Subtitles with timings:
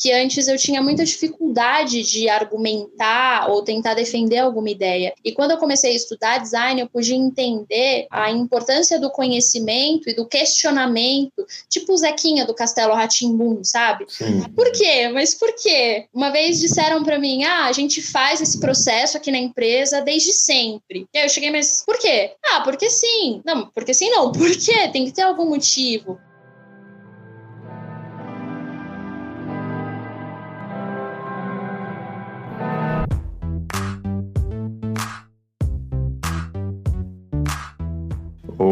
[0.00, 5.12] que antes eu tinha muita dificuldade de argumentar ou tentar defender alguma ideia.
[5.22, 10.14] E quando eu comecei a estudar design, eu pude entender a importância do conhecimento e
[10.14, 14.06] do questionamento, tipo o Zequinha do Castelo Ratimbum, sabe?
[14.08, 14.42] Sim.
[14.56, 15.08] Por quê?
[15.12, 16.06] Mas por quê?
[16.14, 20.32] Uma vez disseram para mim: "Ah, a gente faz esse processo aqui na empresa desde
[20.32, 21.06] sempre".
[21.12, 22.32] E aí eu cheguei, mas por quê?
[22.46, 23.42] Ah, porque sim.
[23.44, 24.32] Não, porque sim não.
[24.40, 24.88] Por quê?
[24.88, 26.18] Tem que ter algum motivo.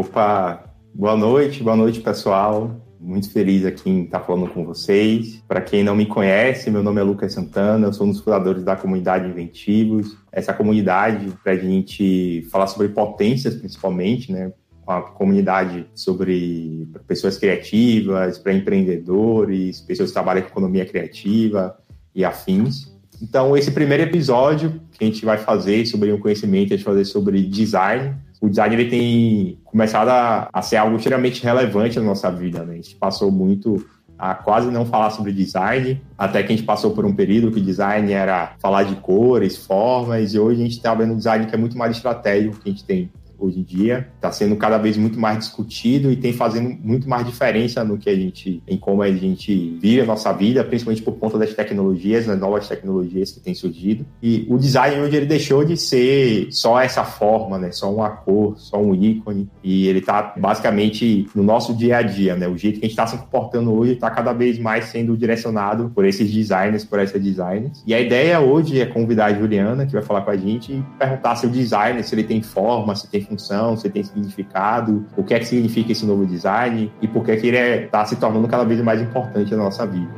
[0.09, 2.83] Opa, boa noite, boa noite pessoal.
[2.99, 5.43] Muito feliz aqui em estar falando com vocês.
[5.47, 8.63] Para quem não me conhece, meu nome é Lucas Santana, eu sou um dos fundadores
[8.63, 10.17] da comunidade Inventivos.
[10.31, 14.51] Essa comunidade para a gente falar sobre potências, principalmente, né?
[14.81, 21.77] Uma comunidade sobre pessoas criativas, para empreendedores, pessoas que trabalham com economia criativa
[22.15, 22.91] e afins.
[23.21, 26.95] Então, esse primeiro episódio que a gente vai fazer sobre o conhecimento, a gente vai
[26.95, 32.05] fazer sobre design, o design ele tem começado a, a, ser algo extremamente relevante na
[32.05, 32.63] nossa vida.
[32.63, 32.73] Né?
[32.73, 33.85] A gente passou muito
[34.17, 37.61] a quase não falar sobre design, até que a gente passou por um período que
[37.61, 41.55] design era falar de cores, formas, e hoje a gente está vendo um design que
[41.55, 43.09] é muito mais estratégico que a gente tem
[43.39, 47.25] hoje em dia, está sendo cada vez muito mais discutido e tem fazendo muito mais
[47.25, 51.13] diferença no que a gente, em como a gente vive a nossa vida, principalmente por
[51.13, 54.05] conta das tecnologias, das novas tecnologias que têm surgido.
[54.21, 57.71] E o design hoje ele deixou de ser só essa forma, né?
[57.71, 59.49] Só uma cor, só um ícone.
[59.63, 62.47] E ele está basicamente no nosso dia a dia, né?
[62.47, 65.91] O jeito que a gente está se comportando hoje está cada vez mais sendo direcionado
[65.93, 67.83] por esses designers, por essas designers.
[67.85, 70.83] E a ideia hoje é convidar a Juliana, que vai falar com a gente, e
[70.97, 75.23] perguntar se o designer, se ele tem forma, se tem função, se tem significado, o
[75.23, 77.87] que é que significa esse novo design e por que, é que ele está é,
[77.87, 80.09] tá se tornando cada vez mais importante na nossa vida.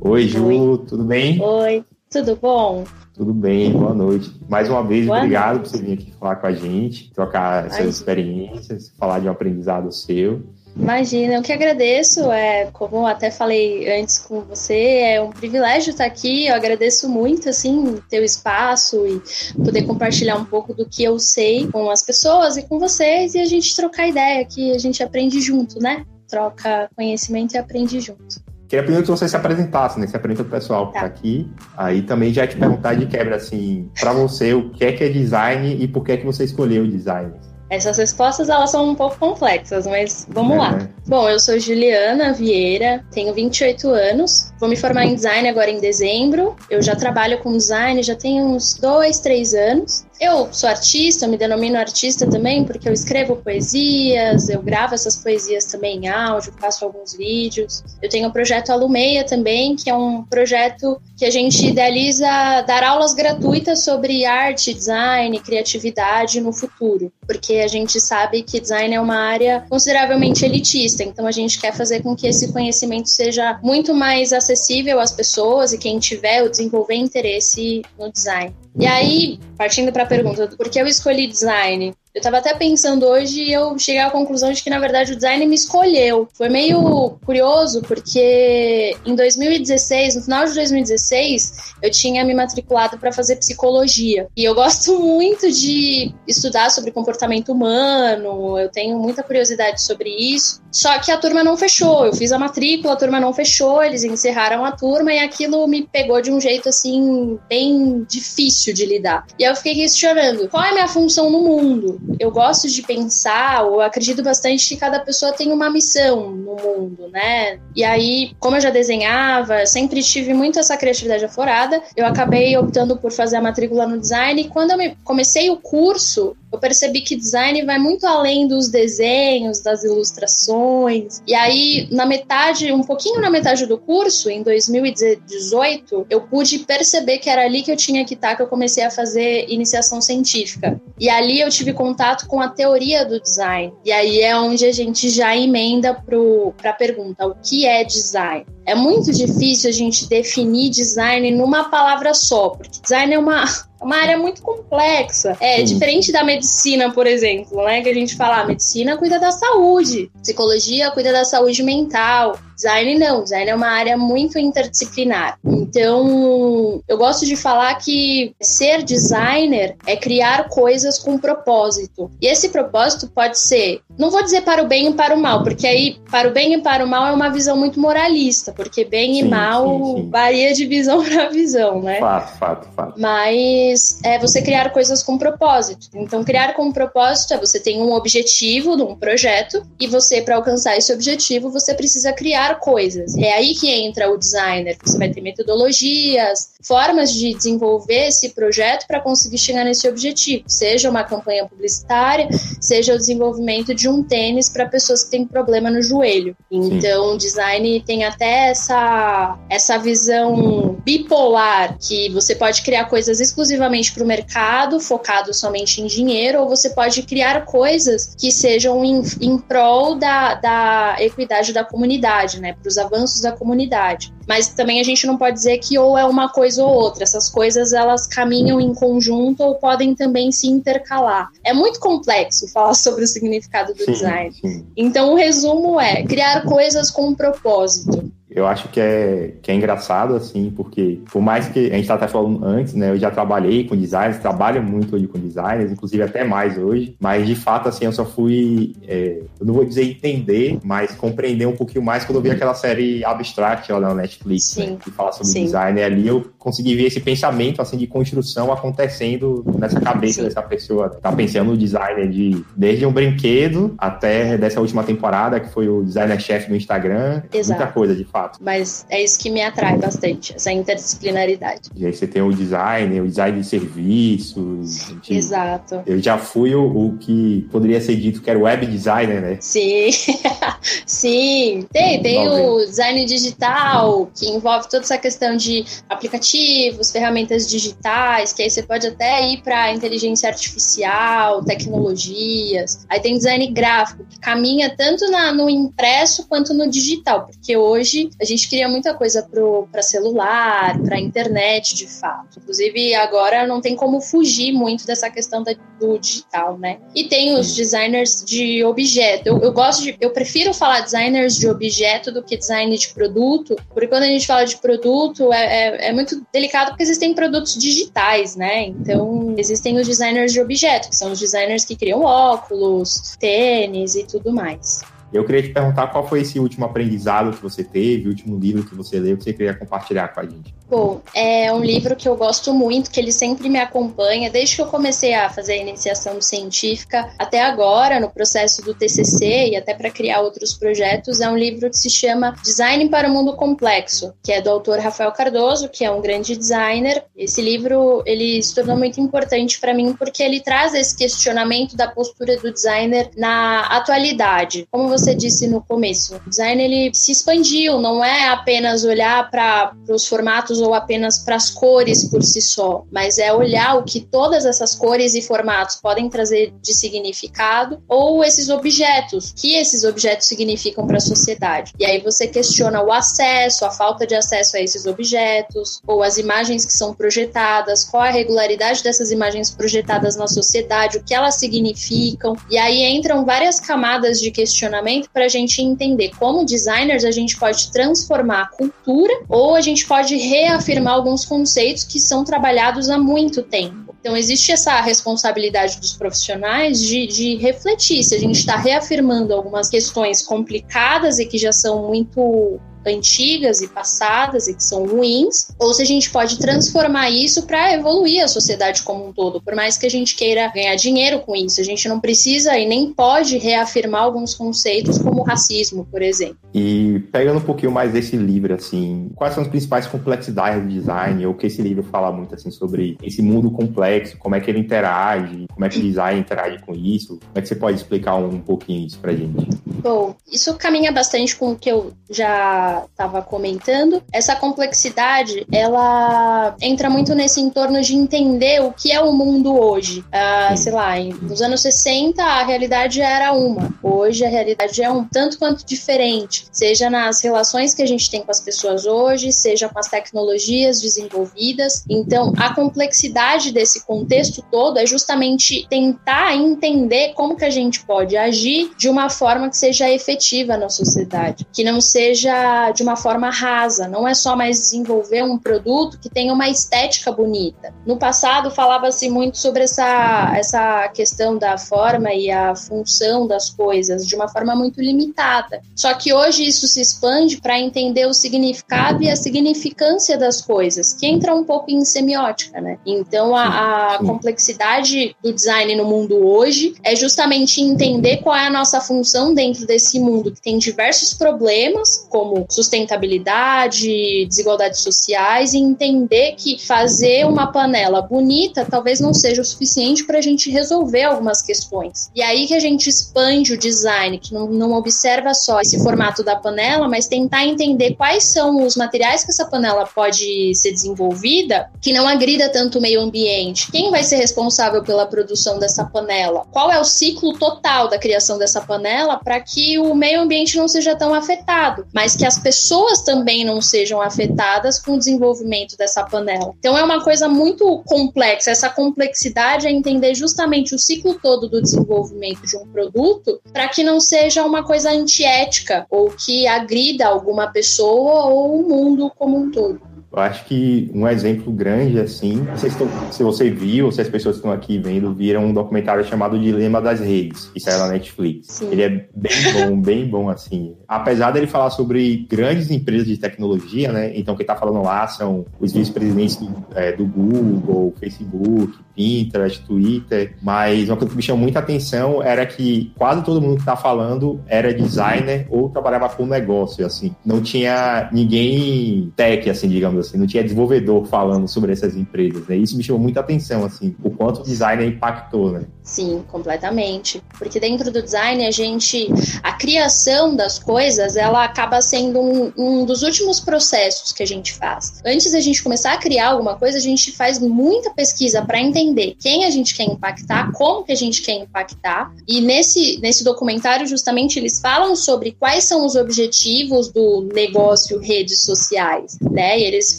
[0.00, 0.78] Oi, Ju, Oi.
[0.88, 1.40] tudo bem?
[1.40, 2.84] Oi, tudo bom?
[3.18, 4.32] Tudo bem, boa noite.
[4.48, 5.70] Mais uma vez, boa obrigado noite.
[5.70, 9.90] por você vir aqui falar com a gente, trocar suas experiências, falar de um aprendizado
[9.90, 10.44] seu.
[10.76, 16.04] Imagina, eu que agradeço, é, como até falei antes com você, é um privilégio estar
[16.04, 19.20] aqui, eu agradeço muito, assim, ter o espaço e
[19.64, 23.40] poder compartilhar um pouco do que eu sei com as pessoas e com vocês e
[23.40, 26.06] a gente trocar ideia, que a gente aprende junto, né?
[26.28, 28.40] Troca conhecimento e aprende junto.
[28.68, 30.06] Queria primeiro que você se apresentasse, né?
[30.06, 31.00] Se apresenta o pessoal que tá.
[31.00, 31.50] tá aqui.
[31.74, 35.08] Aí também já te perguntar de quebra, assim, para você, o que é que é
[35.08, 37.32] design e por que é que você escolheu o design?
[37.70, 40.58] Essas respostas elas são um pouco complexas, mas vamos é.
[40.58, 40.88] lá.
[41.06, 45.78] Bom, eu sou Juliana Vieira, tenho 28 anos, vou me formar em design agora em
[45.78, 46.56] dezembro.
[46.70, 50.06] Eu já trabalho com design já tem uns dois, três anos.
[50.20, 55.64] Eu sou artista, me denomino artista também, porque eu escrevo poesias, eu gravo essas poesias
[55.64, 57.84] também em áudio, faço alguns vídeos.
[58.02, 62.26] Eu tenho o projeto Alumeia também, que é um projeto que a gente idealiza
[62.66, 68.94] dar aulas gratuitas sobre arte, design, criatividade no futuro, porque a gente sabe que design
[68.94, 73.58] é uma área consideravelmente elitista, então a gente quer fazer com que esse conhecimento seja
[73.62, 78.54] muito mais acessível às pessoas e quem tiver ou desenvolver interesse no design.
[78.78, 81.94] E aí, partindo para pergunta, por que eu escolhi design?
[82.18, 85.14] Eu estava até pensando hoje e eu cheguei à conclusão de que, na verdade, o
[85.14, 86.26] design me escolheu.
[86.34, 93.12] Foi meio curioso, porque em 2016, no final de 2016, eu tinha me matriculado para
[93.12, 94.26] fazer psicologia.
[94.36, 100.60] E eu gosto muito de estudar sobre comportamento humano, eu tenho muita curiosidade sobre isso.
[100.72, 102.04] Só que a turma não fechou.
[102.04, 105.86] Eu fiz a matrícula, a turma não fechou, eles encerraram a turma e aquilo me
[105.86, 109.24] pegou de um jeito assim, bem difícil de lidar.
[109.38, 112.00] E aí eu fiquei questionando: qual é a minha função no mundo?
[112.18, 117.08] Eu gosto de pensar, ou acredito bastante que cada pessoa tem uma missão no mundo,
[117.12, 117.58] né?
[117.74, 122.96] E aí, como eu já desenhava, sempre tive muito essa criatividade aflorada, eu acabei optando
[122.96, 124.40] por fazer a matrícula no design.
[124.40, 129.60] E quando eu comecei o curso, eu percebi que design vai muito além dos desenhos,
[129.60, 131.22] das ilustrações.
[131.26, 137.18] E aí, na metade, um pouquinho na metade do curso, em 2018, eu pude perceber
[137.18, 140.80] que era ali que eu tinha que estar, que eu comecei a fazer iniciação científica.
[140.98, 141.97] E ali eu tive contato
[142.28, 143.72] com a teoria do design.
[143.84, 148.46] E aí é onde a gente já emenda para a pergunta: o que é design?
[148.64, 153.44] É muito difícil a gente definir design numa palavra só, porque design é uma
[153.80, 155.36] É uma área muito complexa.
[155.40, 155.64] É Sim.
[155.64, 157.82] diferente da medicina, por exemplo, né?
[157.82, 162.98] Que a gente fala, ah, medicina cuida da saúde, psicologia cuida da saúde mental, Design
[162.98, 165.38] não, design é uma área muito interdisciplinar.
[165.46, 172.10] Então, eu gosto de falar que ser designer é criar coisas com propósito.
[172.20, 175.44] E esse propósito pode ser, não vou dizer para o bem e para o mal,
[175.44, 178.84] porque aí para o bem e para o mal é uma visão muito moralista, porque
[178.84, 180.10] bem sim, e mal sim, sim.
[180.10, 182.00] varia de visão para visão, né?
[182.00, 183.00] Fato, fato, fato.
[183.00, 183.67] Mas
[184.04, 185.88] é você criar coisas com propósito.
[185.94, 190.36] Então, criar com propósito é você tem um objetivo de um projeto e você para
[190.36, 193.16] alcançar esse objetivo, você precisa criar coisas.
[193.16, 194.76] É aí que entra o designer.
[194.84, 200.90] Você vai ter metodologias, formas de desenvolver esse projeto para conseguir chegar nesse objetivo, seja
[200.90, 202.28] uma campanha publicitária,
[202.60, 206.36] seja o desenvolvimento de um tênis para pessoas que têm problema no joelho.
[206.50, 213.20] Então, o design tem até essa, essa visão bipolar, que você pode criar coisas
[213.58, 218.84] exclusivamente para o mercado, focado somente em dinheiro, ou você pode criar coisas que sejam
[218.84, 224.12] em, em prol da, da equidade da comunidade, né, para os avanços da comunidade.
[224.26, 227.02] Mas também a gente não pode dizer que ou é uma coisa ou outra.
[227.02, 231.30] Essas coisas elas caminham em conjunto ou podem também se intercalar.
[231.42, 234.34] É muito complexo falar sobre o significado do sim, design.
[234.34, 234.66] Sim.
[234.76, 239.54] Então o resumo é criar coisas com um propósito eu acho que é, que é
[239.54, 243.10] engraçado, assim, porque por mais que a gente estava até falando antes, né, eu já
[243.10, 247.68] trabalhei com designers, trabalho muito hoje com designers, inclusive até mais hoje, mas de fato,
[247.68, 252.04] assim, eu só fui, é, eu não vou dizer entender, mas compreender um pouquinho mais
[252.04, 255.44] quando eu vi aquela série Abstract lá na Netflix, né, que fala sobre Sim.
[255.44, 260.28] design, e ali eu consegui ver esse pensamento, assim, de construção acontecendo nessa cabeça Sim.
[260.28, 265.48] dessa pessoa, tá pensando no designer de, desde um brinquedo até dessa última temporada, que
[265.48, 267.58] foi o designer-chefe do Instagram, Exato.
[267.58, 268.38] muita coisa, de fato fato.
[268.40, 271.70] Mas é isso que me atrai bastante, essa interdisciplinaridade.
[271.74, 274.92] E aí você tem o design, o design de serviços.
[275.02, 275.16] De...
[275.16, 275.82] Exato.
[275.86, 279.38] Eu já fui o, o, que poderia ser dito que era web designer, né?
[279.40, 279.88] Sim,
[280.84, 281.66] sim.
[281.72, 288.42] Tem, tem o design digital, que envolve toda essa questão de aplicativos, ferramentas digitais, que
[288.42, 292.86] aí você pode até ir para inteligência artificial, tecnologias.
[292.88, 298.07] Aí tem design gráfico, que caminha tanto na, no impresso quanto no digital, porque hoje
[298.20, 299.28] a gente cria muita coisa
[299.70, 302.38] para celular, para internet, de fato.
[302.38, 306.78] Inclusive, agora não tem como fugir muito dessa questão da, do digital, né?
[306.94, 309.28] E tem os designers de objeto.
[309.28, 313.56] Eu, eu gosto de, eu prefiro falar designers de objeto do que design de produto,
[313.68, 317.56] porque quando a gente fala de produto é, é, é muito delicado porque existem produtos
[317.56, 318.66] digitais, né?
[318.66, 324.04] Então, existem os designers de objeto, que são os designers que criam óculos, tênis e
[324.04, 324.80] tudo mais.
[325.12, 328.64] Eu queria te perguntar qual foi esse último aprendizado que você teve, o último livro
[328.64, 330.54] que você leu, que você queria compartilhar com a gente.
[330.68, 334.62] Bom, é um livro que eu gosto muito, que ele sempre me acompanha, desde que
[334.62, 339.72] eu comecei a fazer a iniciação científica até agora, no processo do TCC e até
[339.72, 341.22] para criar outros projetos.
[341.22, 344.78] É um livro que se chama Design para o Mundo Complexo, que é do autor
[344.78, 347.02] Rafael Cardoso, que é um grande designer.
[347.16, 351.88] Esse livro ele se tornou muito importante para mim porque ele traz esse questionamento da
[351.88, 354.68] postura do designer na atualidade.
[354.70, 359.72] Como você disse no começo, o design ele se expandiu, não é apenas olhar para
[359.88, 364.00] os formatos ou apenas para as cores por si só, mas é olhar o que
[364.00, 370.26] todas essas cores e formatos podem trazer de significado ou esses objetos, que esses objetos
[370.26, 371.72] significam para a sociedade.
[371.78, 376.18] E aí você questiona o acesso, a falta de acesso a esses objetos, ou as
[376.18, 381.36] imagens que são projetadas, qual a regularidade dessas imagens projetadas na sociedade, o que elas
[381.36, 382.36] significam.
[382.50, 387.38] E aí entram várias camadas de questionamento para a gente entender como designers a gente
[387.38, 392.98] pode transformar a cultura ou a gente pode reafirmar alguns conceitos que são trabalhados há
[392.98, 393.88] muito tempo.
[394.00, 399.68] Então, existe essa responsabilidade dos profissionais de, de refletir se a gente está reafirmando algumas
[399.68, 405.72] questões complicadas e que já são muito antigas e passadas e que são ruins, ou
[405.72, 409.40] se a gente pode transformar isso para evoluir a sociedade como um todo.
[409.40, 412.66] Por mais que a gente queira ganhar dinheiro com isso, a gente não precisa e
[412.66, 416.38] nem pode reafirmar alguns conceitos como racismo, por exemplo.
[416.54, 421.26] E pegando um pouquinho mais desse livro, assim, quais são as principais complexidades do design,
[421.26, 424.58] ou que esse livro fala muito assim sobre esse mundo complexo, como é que ele
[424.58, 427.18] interage, como é que o design interage com isso?
[427.18, 429.48] Como é que você pode explicar um pouquinho isso pra gente?
[429.82, 436.88] Bom, isso caminha bastante com o que eu já estava comentando, essa complexidade ela entra
[436.90, 440.04] muito nesse entorno de entender o que é o mundo hoje.
[440.12, 445.04] Ah, sei lá, nos anos 60 a realidade era uma, hoje a realidade é um
[445.04, 449.68] tanto quanto diferente, seja nas relações que a gente tem com as pessoas hoje, seja
[449.68, 451.84] com as tecnologias desenvolvidas.
[451.88, 458.16] Então, a complexidade desse contexto todo é justamente tentar entender como que a gente pode
[458.16, 462.32] agir de uma forma que seja efetiva na sociedade, que não seja
[462.74, 467.10] de uma forma rasa, não é só mais desenvolver um produto que tenha uma estética
[467.12, 467.72] bonita.
[467.86, 474.06] No passado falava-se muito sobre essa, essa questão da forma e a função das coisas
[474.06, 475.60] de uma forma muito limitada.
[475.74, 480.92] Só que hoje isso se expande para entender o significado e a significância das coisas,
[480.92, 482.78] que entra um pouco em semiótica, né?
[482.84, 488.50] Então a, a complexidade do design no mundo hoje é justamente entender qual é a
[488.50, 496.34] nossa função dentro desse mundo que tem diversos problemas, como sustentabilidade, desigualdades sociais, e entender
[496.36, 501.42] que fazer uma panela bonita talvez não seja o suficiente para a gente resolver algumas
[501.42, 502.10] questões.
[502.14, 506.22] E aí que a gente expande o design, que não, não observa só esse formato
[506.22, 511.70] da panela, mas tentar entender quais são os materiais que essa panela pode ser desenvolvida
[511.80, 513.70] que não agrida tanto o meio ambiente.
[513.70, 516.46] Quem vai ser responsável pela produção dessa panela?
[516.50, 520.68] Qual é o ciclo total da criação dessa panela para que o meio ambiente não
[520.68, 526.04] seja tão afetado, mas que as pessoas também não sejam afetadas com o desenvolvimento dessa
[526.04, 526.54] panela.
[526.58, 528.50] Então é uma coisa muito complexa.
[528.50, 533.82] Essa complexidade é entender justamente o ciclo todo do desenvolvimento de um produto para que
[533.82, 539.50] não seja uma coisa antiética ou que agrida alguma pessoa ou o mundo como um
[539.50, 539.97] todo.
[540.18, 542.70] Eu acho que um exemplo grande, assim, sei
[543.12, 546.36] se você viu, ou se as pessoas que estão aqui vendo, viram um documentário chamado
[546.36, 548.48] Dilema das Redes, que saiu na Netflix.
[548.48, 548.68] Sim.
[548.72, 550.74] Ele é bem bom, bem bom, assim.
[550.88, 554.10] Apesar dele falar sobre grandes empresas de tecnologia, né?
[554.18, 560.34] Então, quem tá falando lá são os vice-presidentes do, é, do Google, Facebook, Pinterest, Twitter,
[560.42, 563.76] mas uma coisa que me chamou muita atenção era que quase todo mundo que tá
[563.76, 567.14] falando era designer ou trabalhava com negócio, assim.
[567.24, 572.56] Não tinha ninguém tech, assim, digamos assim, não tinha desenvolvedor falando sobre essas empresas, né?
[572.56, 575.62] Isso me chamou muita atenção, assim, o quanto o designer impactou, né?
[575.84, 577.22] Sim, completamente.
[577.38, 579.08] Porque dentro do design, a gente,
[579.44, 584.54] a criação das coisas, ela acaba sendo um, um dos últimos processos que a gente
[584.54, 585.00] faz.
[585.06, 588.87] Antes da gente começar a criar alguma coisa, a gente faz muita pesquisa para entender
[589.18, 592.12] quem a gente quer impactar, como que a gente quer impactar.
[592.26, 598.42] E nesse, nesse documentário, justamente, eles falam sobre quais são os objetivos do negócio redes
[598.42, 599.58] sociais, né?
[599.58, 599.98] E eles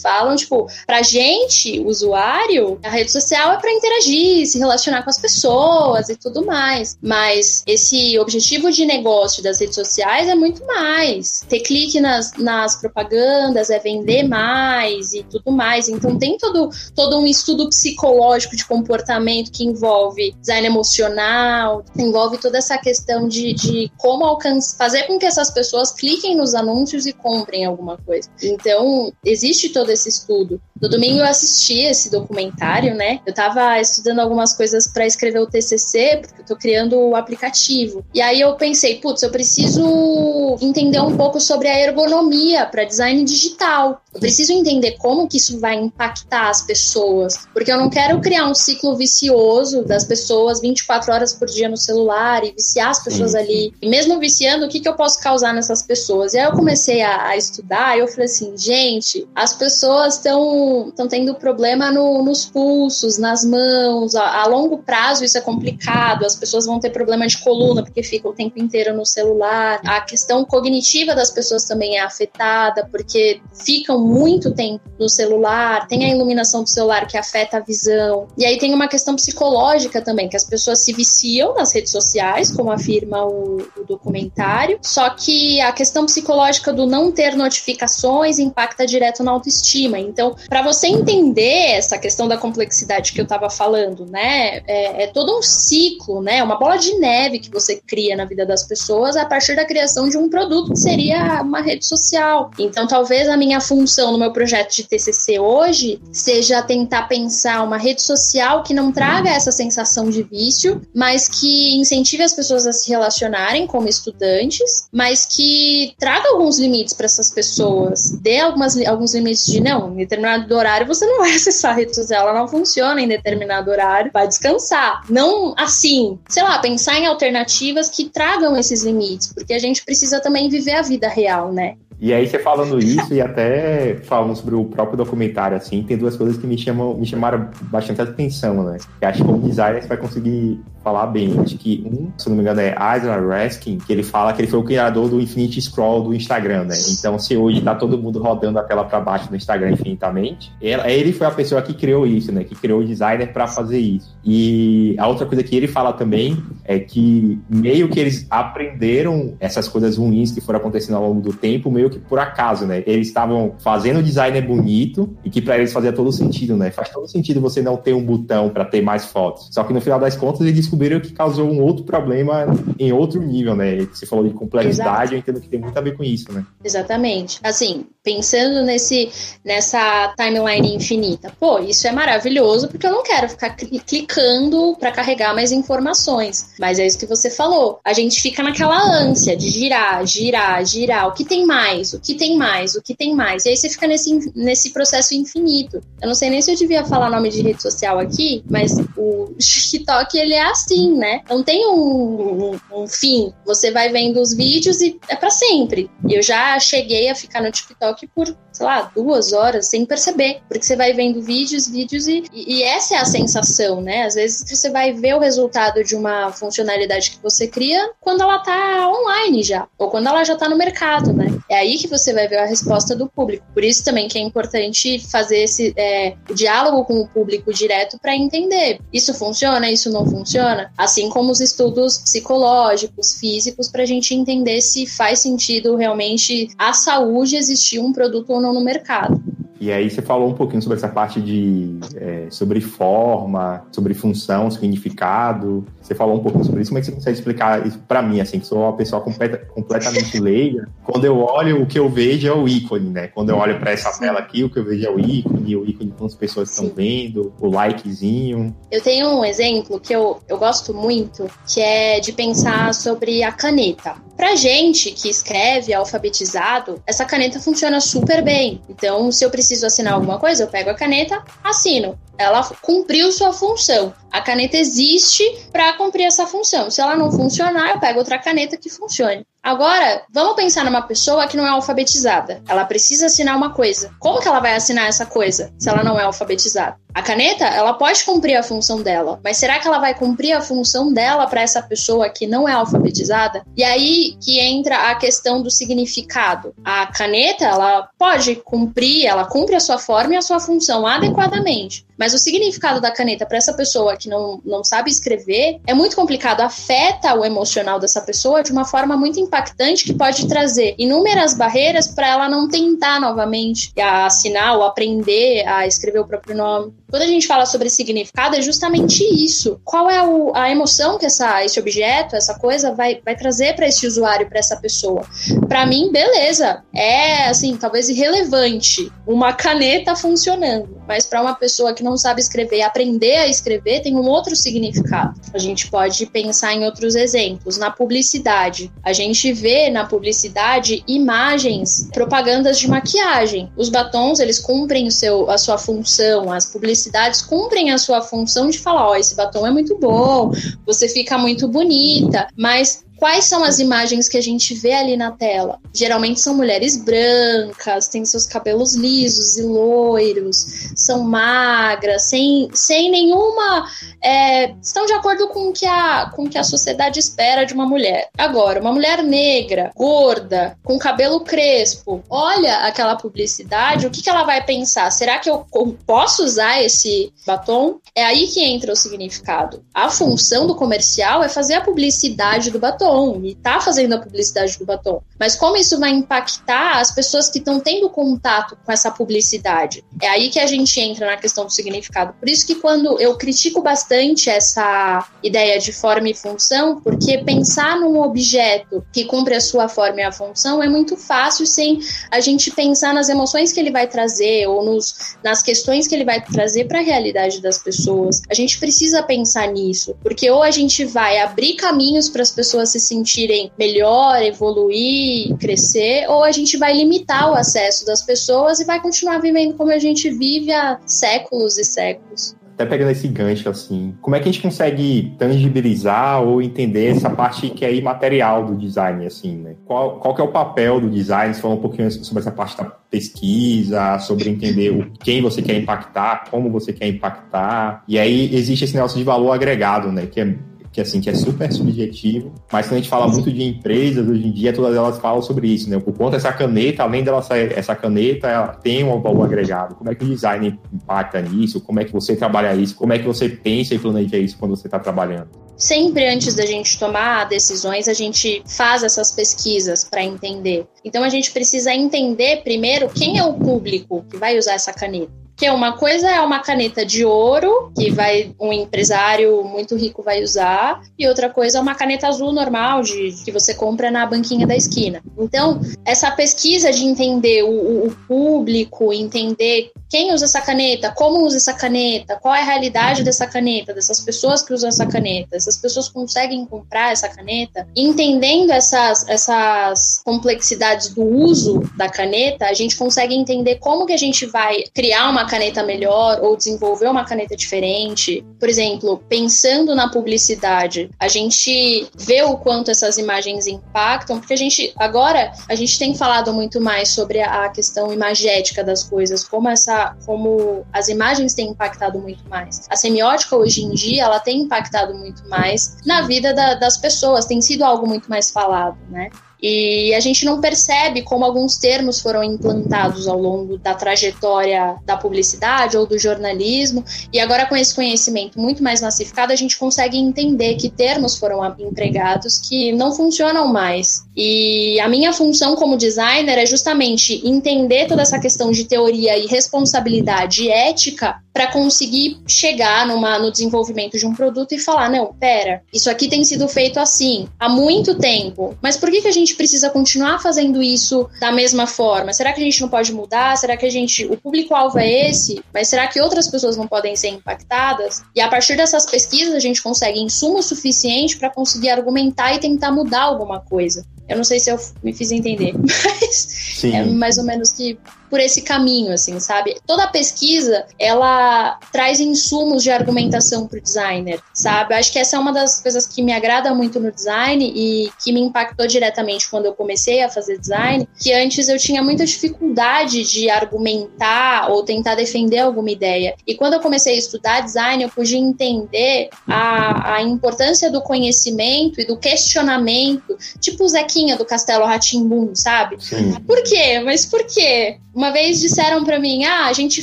[0.00, 5.18] falam, tipo, pra gente, usuário, a rede social é para interagir, se relacionar com as
[5.18, 6.96] pessoas e tudo mais.
[7.02, 11.44] Mas esse objetivo de negócio das redes sociais é muito mais.
[11.48, 15.88] Ter clique nas, nas propagandas, é vender mais e tudo mais.
[15.88, 22.58] Então tem todo, todo um estudo psicológico de comportamento que envolve design emocional, envolve toda
[22.58, 27.12] essa questão de, de como alcançar, fazer com que essas pessoas cliquem nos anúncios e
[27.12, 28.28] comprem alguma coisa.
[28.42, 30.60] Então, existe todo esse estudo.
[30.80, 33.20] No domingo eu assisti esse documentário, né?
[33.26, 38.02] Eu tava estudando algumas coisas para escrever o TCC, porque eu tô criando o aplicativo.
[38.14, 43.22] E aí eu pensei, putz, eu preciso entender um pouco sobre a ergonomia para design
[43.24, 44.00] digital.
[44.14, 48.48] Eu preciso entender como que isso vai impactar as pessoas, porque eu não quero criar
[48.48, 53.34] um ciclo vicioso das pessoas 24 horas por dia no celular e viciar as pessoas
[53.34, 53.72] ali.
[53.80, 56.34] E mesmo viciando, o que, que eu posso causar nessas pessoas?
[56.34, 60.92] E aí eu comecei a, a estudar e eu falei assim, gente, as pessoas estão
[61.08, 66.36] tendo problema no, nos pulsos, nas mãos, a, a longo prazo isso é complicado, as
[66.36, 69.80] pessoas vão ter problema de coluna porque ficam o tempo inteiro no celular.
[69.84, 76.04] A questão cognitiva das pessoas também é afetada porque ficam muito tempo no celular, tem
[76.04, 78.28] a iluminação do celular que afeta a visão.
[78.36, 82.50] E aí tem uma questão psicológica também, que as pessoas se viciam nas redes sociais,
[82.50, 88.86] como afirma o, o documentário, só que a questão psicológica do não ter notificações impacta
[88.86, 89.98] direto na autoestima.
[89.98, 95.06] Então, para você entender essa questão da complexidade que eu estava falando, né, é, é,
[95.08, 99.16] todo um ciclo, né, uma bola de neve que você cria na vida das pessoas
[99.16, 102.50] a partir da criação de um produto que seria uma rede social.
[102.58, 107.76] Então, talvez a minha função no meu projeto de TCC hoje seja tentar pensar uma
[107.76, 112.72] rede social que não traga essa sensação de vício, mas que incentive as pessoas a
[112.72, 119.14] se relacionarem como estudantes, mas que traga alguns limites para essas pessoas, dê algumas, alguns
[119.14, 122.48] limites de não, em determinado horário você não vai acessar a rede social, ela não
[122.48, 125.02] funciona em determinado horário, vai descansar.
[125.08, 130.20] Não assim, sei lá, pensar em alternativas que tragam esses limites, porque a gente precisa
[130.20, 131.76] também viver a vida real, né?
[132.00, 136.16] E aí você falando isso e até falando sobre o próprio documentário, assim, tem duas
[136.16, 138.78] coisas que me chamam, me chamaram bastante atenção, né?
[138.98, 141.38] Que acho que como designer você vai conseguir falar bem.
[141.38, 144.48] Acho que um, se não me engano, é Isaac Raskin, que ele fala que ele
[144.48, 146.76] foi o criador do Infinite Scroll do Instagram, né?
[146.88, 151.12] Então, se hoje tá todo mundo rodando a tela para baixo no Instagram infinitamente, ele
[151.12, 152.44] foi a pessoa que criou isso, né?
[152.44, 154.16] Que criou o designer para fazer isso.
[154.24, 159.68] E a outra coisa que ele fala também é que meio que eles aprenderam essas
[159.68, 162.82] coisas ruins que foram acontecendo ao longo do tempo, meio que por acaso, né?
[162.86, 166.70] Eles estavam fazendo o designer bonito e que para eles fazia todo sentido, né?
[166.70, 169.48] Faz todo sentido você não ter um botão para ter mais fotos.
[169.50, 172.46] Só que no final das contas eles descobriram que causou um outro problema
[172.78, 173.78] em outro nível, né?
[173.92, 175.14] Você falou de complexidade, Exato.
[175.14, 176.44] eu entendo que tem muito a ver com isso, né?
[176.64, 177.40] Exatamente.
[177.42, 179.10] Assim, pensando nesse,
[179.44, 185.34] nessa timeline infinita, pô, isso é maravilhoso porque eu não quero ficar clicando para carregar
[185.34, 186.50] mais informações.
[186.58, 187.78] Mas é isso que você falou.
[187.84, 191.08] A gente fica naquela ânsia de girar, girar, girar.
[191.08, 191.92] O que tem mais?
[191.92, 192.74] O que tem mais?
[192.74, 193.44] O que tem mais?
[193.44, 195.80] E aí você fica nesse, nesse processo infinito.
[196.00, 199.34] Eu não sei nem se eu devia falar nome de rede social aqui, mas o
[199.38, 201.22] TikTok ele é assim, né?
[201.28, 203.32] Não tem um, um, um fim.
[203.44, 205.90] Você vai vendo os vídeos e é para sempre.
[206.08, 210.42] Eu já cheguei a ficar no TikTok por, sei lá, duas horas sem perceber.
[210.46, 214.04] Porque você vai vendo vídeos, vídeos e, e essa é a sensação, né?
[214.04, 218.38] Às vezes você vai ver o resultado de uma funcionalidade que você cria quando ela
[218.40, 219.66] tá online já.
[219.78, 221.26] Ou quando ela já tá no mercado, né?
[221.48, 223.46] É aí que você vai ver a resposta do público.
[223.54, 228.14] Por isso também que é importante fazer esse é, diálogo com o público direto para
[228.14, 228.78] entender.
[228.92, 234.60] Isso funciona, isso não funciona assim como os estudos psicológicos, físicos, para a gente entender
[234.60, 239.22] se faz sentido realmente a saúde existir um produto ou não no mercado.
[239.60, 244.50] E aí você falou um pouquinho sobre essa parte de é, sobre forma, sobre função,
[244.50, 245.66] significado.
[245.90, 246.70] Você falou um pouquinho sobre isso.
[246.70, 249.38] Como é que você consegue explicar isso para mim, assim, que sou uma pessoa completa,
[249.38, 250.68] completamente leiga?
[250.84, 253.08] Quando eu olho, o que eu vejo é o ícone, né?
[253.08, 255.68] Quando eu olho para essa tela aqui, o que eu vejo é o ícone, o
[255.68, 258.54] ícone quantas pessoas estão vendo, o likezinho.
[258.70, 263.32] Eu tenho um exemplo que eu, eu gosto muito, que é de pensar sobre a
[263.32, 263.96] caneta.
[264.16, 268.60] Pra gente que escreve alfabetizado, essa caneta funciona super bem.
[268.68, 271.98] Então, se eu preciso assinar alguma coisa, eu pego a caneta, assino.
[272.20, 273.94] Ela cumpriu sua função.
[274.10, 276.70] A caneta existe para cumprir essa função.
[276.70, 279.26] Se ela não funcionar, eu pego outra caneta que funcione.
[279.42, 282.42] Agora, vamos pensar numa pessoa que não é alfabetizada.
[282.46, 283.90] Ela precisa assinar uma coisa.
[283.98, 286.76] Como que ela vai assinar essa coisa se ela não é alfabetizada?
[286.92, 290.40] A caneta, ela pode cumprir a função dela, mas será que ela vai cumprir a
[290.40, 293.44] função dela para essa pessoa que não é alfabetizada?
[293.56, 296.52] E aí que entra a questão do significado.
[296.64, 301.86] A caneta, ela pode cumprir, ela cumpre a sua forma e a sua função adequadamente.
[301.96, 305.94] Mas o significado da caneta para essa pessoa que não, não sabe escrever é muito
[305.94, 311.34] complicado, afeta o emocional dessa pessoa de uma forma muito impactante que pode trazer inúmeras
[311.34, 316.74] barreiras para ela não tentar novamente assinar ou aprender a escrever o próprio nome.
[316.90, 319.60] Quando a gente fala sobre significado, é justamente isso.
[319.64, 323.68] Qual é o, a emoção que essa, esse objeto, essa coisa vai, vai trazer para
[323.68, 325.06] esse usuário, para essa pessoa?
[325.48, 326.64] Para mim, beleza.
[326.74, 330.80] É, assim, talvez irrelevante uma caneta funcionando.
[330.88, 335.20] Mas para uma pessoa que não sabe escrever, aprender a escrever tem um outro significado.
[335.32, 337.56] A gente pode pensar em outros exemplos.
[337.56, 343.50] Na publicidade, a gente vê na publicidade imagens, propagandas de maquiagem.
[343.56, 348.02] Os batons, eles cumprem o seu, a sua função, as publicidades publicidades cumprem a sua
[348.02, 350.32] função de falar: ó, oh, esse batom é muito bom,
[350.66, 355.10] você fica muito bonita, mas Quais são as imagens que a gente vê ali na
[355.10, 355.58] tela?
[355.72, 363.66] Geralmente são mulheres brancas, têm seus cabelos lisos e loiros, são magras, sem, sem nenhuma.
[364.04, 367.64] É, estão de acordo com o, que a, com que a sociedade espera de uma
[367.64, 368.10] mulher.
[368.18, 374.24] Agora, uma mulher negra, gorda, com cabelo crespo, olha aquela publicidade, o que, que ela
[374.24, 374.90] vai pensar?
[374.90, 375.46] Será que eu
[375.86, 377.80] posso usar esse batom?
[377.94, 379.64] É aí que entra o significado.
[379.72, 383.98] A função do comercial é fazer a publicidade do batom batom e tá fazendo a
[383.98, 385.02] publicidade do batom.
[385.18, 389.84] Mas como isso vai impactar as pessoas que estão tendo contato com essa publicidade?
[390.02, 392.14] É aí que a gente entra na questão do significado.
[392.18, 397.78] Por isso que quando eu critico bastante essa ideia de forma e função, porque pensar
[397.78, 402.20] num objeto que cumpre a sua forma e a função é muito fácil sem a
[402.20, 406.20] gente pensar nas emoções que ele vai trazer ou nos, nas questões que ele vai
[406.24, 408.22] trazer para a realidade das pessoas.
[408.28, 412.70] A gente precisa pensar nisso, porque ou a gente vai abrir caminhos para as pessoas
[412.70, 418.60] se se sentirem melhor, evoluir, crescer, ou a gente vai limitar o acesso das pessoas
[418.60, 422.34] e vai continuar vivendo como a gente vive há séculos e séculos.
[422.54, 427.08] até pegando esse gancho assim, como é que a gente consegue tangibilizar ou entender essa
[427.08, 429.54] parte que é imaterial do design, assim, né?
[429.64, 431.32] Qual, qual que é o papel do design?
[431.32, 435.56] Você falou um pouquinho sobre essa parte da pesquisa, sobre entender o, quem você quer
[435.56, 437.82] impactar, como você quer impactar.
[437.88, 440.06] E aí existe esse negócio de valor agregado, né?
[440.06, 440.34] Que é
[440.72, 444.26] que assim que é super subjetivo, mas quando a gente fala muito de empresas hoje
[444.26, 445.76] em dia, todas elas falam sobre isso, né?
[445.76, 449.74] O quanto essa caneta, além dela sair, essa caneta, ela tem um valor agregado.
[449.74, 451.60] Como é que o design impacta nisso?
[451.60, 452.76] Como é que você trabalha isso?
[452.76, 455.28] Como é que você pensa e planeja isso quando você está trabalhando?
[455.56, 460.66] Sempre antes da gente tomar decisões, a gente faz essas pesquisas para entender.
[460.82, 465.12] Então a gente precisa entender primeiro quem é o público que vai usar essa caneta.
[465.40, 470.22] Que uma coisa é uma caneta de ouro, que vai um empresário muito rico vai
[470.22, 474.46] usar, e outra coisa é uma caneta azul normal, de, que você compra na banquinha
[474.46, 475.02] da esquina.
[475.18, 481.38] Então, essa pesquisa de entender o, o público, entender quem usa essa caneta, como usa
[481.38, 485.56] essa caneta, qual é a realidade dessa caneta, dessas pessoas que usam essa caneta, essas
[485.56, 492.76] pessoas conseguem comprar essa caneta, entendendo essas, essas complexidades do uso da caneta, a gente
[492.76, 497.36] consegue entender como que a gente vai criar uma caneta melhor ou desenvolver uma caneta
[497.36, 498.24] diferente.
[498.38, 504.36] Por exemplo, pensando na publicidade, a gente vê o quanto essas imagens impactam, porque a
[504.36, 509.48] gente agora a gente tem falado muito mais sobre a questão imagética das coisas, como
[509.48, 512.66] essa como as imagens têm impactado muito mais.
[512.68, 517.24] A semiótica hoje em dia ela tem impactado muito mais na vida da, das pessoas,
[517.24, 519.10] tem sido algo muito mais falado, né?
[519.42, 524.96] E a gente não percebe como alguns termos foram implantados ao longo da trajetória da
[524.96, 526.84] publicidade ou do jornalismo.
[527.12, 531.40] E agora, com esse conhecimento muito mais massificado, a gente consegue entender que termos foram
[531.58, 534.04] empregados que não funcionam mais.
[534.16, 539.26] E a minha função como designer é justamente entender toda essa questão de teoria e
[539.26, 545.62] responsabilidade ética para conseguir chegar numa, no desenvolvimento de um produto e falar: não, pera,
[545.72, 549.29] isso aqui tem sido feito assim há muito tempo, mas por que, que a gente
[549.34, 552.12] precisa continuar fazendo isso da mesma forma?
[552.12, 553.36] Será que a gente não pode mudar?
[553.36, 554.06] Será que a gente.
[554.06, 558.02] O público-alvo é esse, mas será que outras pessoas não podem ser impactadas?
[558.14, 562.72] E a partir dessas pesquisas, a gente consegue insumo suficiente para conseguir argumentar e tentar
[562.72, 563.84] mudar alguma coisa.
[564.10, 566.16] Eu não sei se eu me fiz entender, mas
[566.56, 566.74] Sim.
[566.74, 567.78] é mais ou menos que
[568.10, 569.56] por esse caminho, assim, sabe?
[569.64, 574.74] Toda pesquisa, ela traz insumos de argumentação para o designer, sabe?
[574.74, 577.90] Eu acho que essa é uma das coisas que me agrada muito no design e
[578.02, 582.04] que me impactou diretamente quando eu comecei a fazer design, que antes eu tinha muita
[582.04, 586.16] dificuldade de argumentar ou tentar defender alguma ideia.
[586.26, 591.80] E quando eu comecei a estudar design, eu pude entender a, a importância do conhecimento
[591.80, 595.76] e do questionamento, tipo o Zequinha do Castelo Ratimbum, sabe?
[595.82, 596.14] Sim.
[596.26, 596.80] Por quê?
[596.80, 597.78] Mas por quê?
[597.94, 599.82] Uma vez disseram para mim: ah, a gente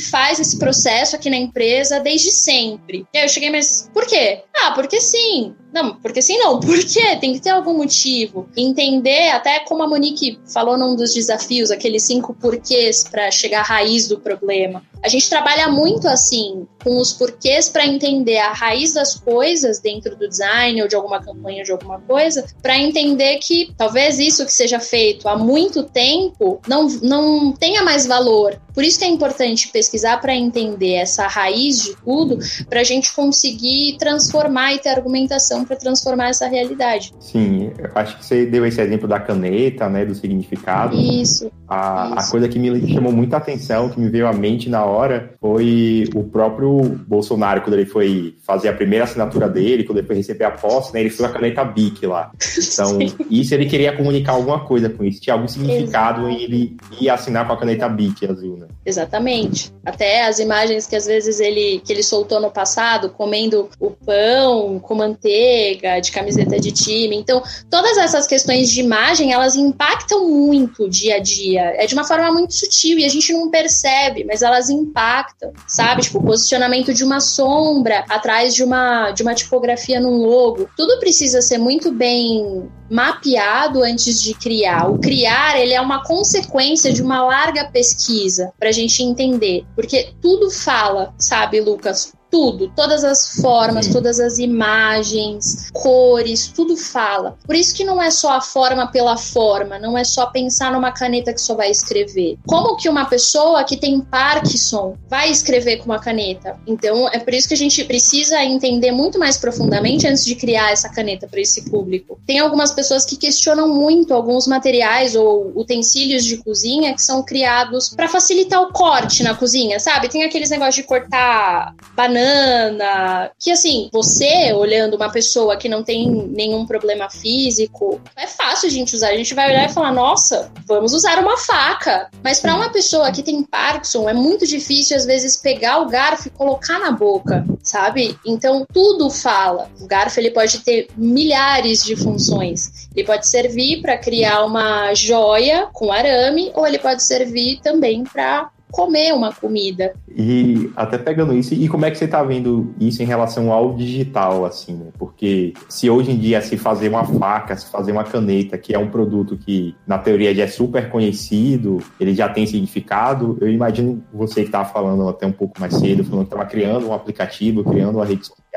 [0.00, 3.06] faz esse processo aqui na empresa desde sempre.
[3.12, 4.42] E aí eu cheguei, mas por quê?
[4.56, 5.54] Ah, porque sim.
[5.72, 6.58] Não, porque sim, não.
[6.68, 7.16] Por quê?
[7.20, 8.48] Tem que ter algum motivo.
[8.56, 13.64] Entender, até como a Monique falou num dos desafios, aqueles cinco porquês para chegar à
[13.64, 14.82] raiz do problema.
[15.02, 20.16] A gente trabalha muito assim, com os porquês para entender a raiz das coisas dentro
[20.16, 24.52] do design ou de alguma campanha de alguma coisa, para entender que talvez isso que
[24.52, 28.54] seja feito há muito tempo não, não tenha mais valor.
[28.78, 32.38] Por isso que é importante pesquisar para entender essa raiz de tudo,
[32.70, 37.12] para a gente conseguir transformar e ter argumentação para transformar essa realidade.
[37.18, 40.96] Sim, eu acho que você deu esse exemplo da caneta, né, do significado.
[40.96, 41.50] Isso.
[41.68, 42.28] A, isso.
[42.28, 46.08] a coisa que me chamou muita atenção, que me veio à mente na hora, foi
[46.14, 50.44] o próprio Bolsonaro, quando ele foi fazer a primeira assinatura dele, quando ele foi receber
[50.44, 52.30] a posse, né, ele foi a caneta BIC lá.
[52.72, 53.12] Então, Sim.
[53.28, 56.32] isso ele queria comunicar alguma coisa com isso, tinha algum significado Exato.
[56.32, 58.67] em ele ir assinar com a caneta BIC azul, né?
[58.84, 59.70] Exatamente.
[59.84, 64.78] Até as imagens que às vezes ele que ele soltou no passado, comendo o pão
[64.78, 67.14] com manteiga, de camiseta de time.
[67.14, 71.60] Então, todas essas questões de imagem, elas impactam muito o dia a dia.
[71.76, 76.02] É de uma forma muito sutil e a gente não percebe, mas elas impactam, sabe?
[76.02, 80.68] Tipo, o posicionamento de uma sombra atrás de uma de uma tipografia num logo.
[80.76, 84.90] Tudo precisa ser muito bem mapeado antes de criar.
[84.90, 90.12] O criar, ele é uma consequência de uma larga pesquisa para a gente entender, porque
[90.20, 92.12] tudo fala, sabe, Lucas?
[92.30, 93.92] Tudo, todas as formas, Sim.
[93.92, 97.38] todas as imagens, cores, tudo fala.
[97.44, 100.92] Por isso que não é só a forma pela forma, não é só pensar numa
[100.92, 102.38] caneta que só vai escrever.
[102.46, 106.58] Como que uma pessoa que tem Parkinson vai escrever com uma caneta?
[106.66, 110.72] Então, é por isso que a gente precisa entender muito mais profundamente antes de criar
[110.72, 112.20] essa caneta para esse público.
[112.26, 117.88] Tem algumas pessoas que questionam muito alguns materiais ou utensílios de cozinha que são criados
[117.90, 120.08] para facilitar o corte na cozinha, sabe?
[120.08, 125.82] Tem aqueles negócios de cortar banana banana, que assim, você olhando uma pessoa que não
[125.82, 129.08] tem nenhum problema físico, é fácil a gente usar.
[129.08, 132.10] A gente vai olhar e falar, nossa, vamos usar uma faca.
[132.22, 136.28] Mas para uma pessoa que tem Parkinson, é muito difícil às vezes pegar o garfo
[136.28, 138.18] e colocar na boca, sabe?
[138.26, 139.70] Então tudo fala.
[139.80, 142.88] O garfo ele pode ter milhares de funções.
[142.94, 148.50] Ele pode servir para criar uma joia com arame ou ele pode servir também para
[148.70, 149.94] comer uma comida.
[150.08, 153.74] E até pegando isso, e como é que você está vendo isso em relação ao
[153.74, 154.86] digital, assim, né?
[154.98, 158.78] Porque se hoje em dia se fazer uma faca, se fazer uma caneta, que é
[158.78, 164.02] um produto que na teoria já é super conhecido, ele já tem significado, eu imagino
[164.12, 167.64] você que estava falando até um pouco mais cedo, falando que estava criando um aplicativo,
[167.64, 168.47] criando uma rede social.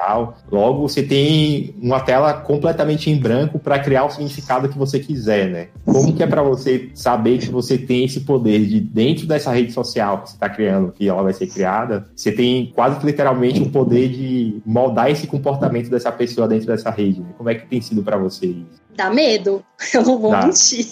[0.51, 5.49] Logo, você tem uma tela completamente em branco para criar o significado que você quiser,
[5.49, 5.67] né?
[5.85, 9.71] Como que é para você saber que você tem esse poder de dentro dessa rede
[9.71, 13.69] social que você está criando, que ela vai ser criada, você tem quase literalmente o
[13.69, 17.21] poder de moldar esse comportamento dessa pessoa dentro dessa rede.
[17.21, 17.27] Né?
[17.37, 18.81] Como é que tem sido para você isso?
[18.95, 20.45] Dá medo, eu não vou Dá.
[20.45, 20.87] mentir.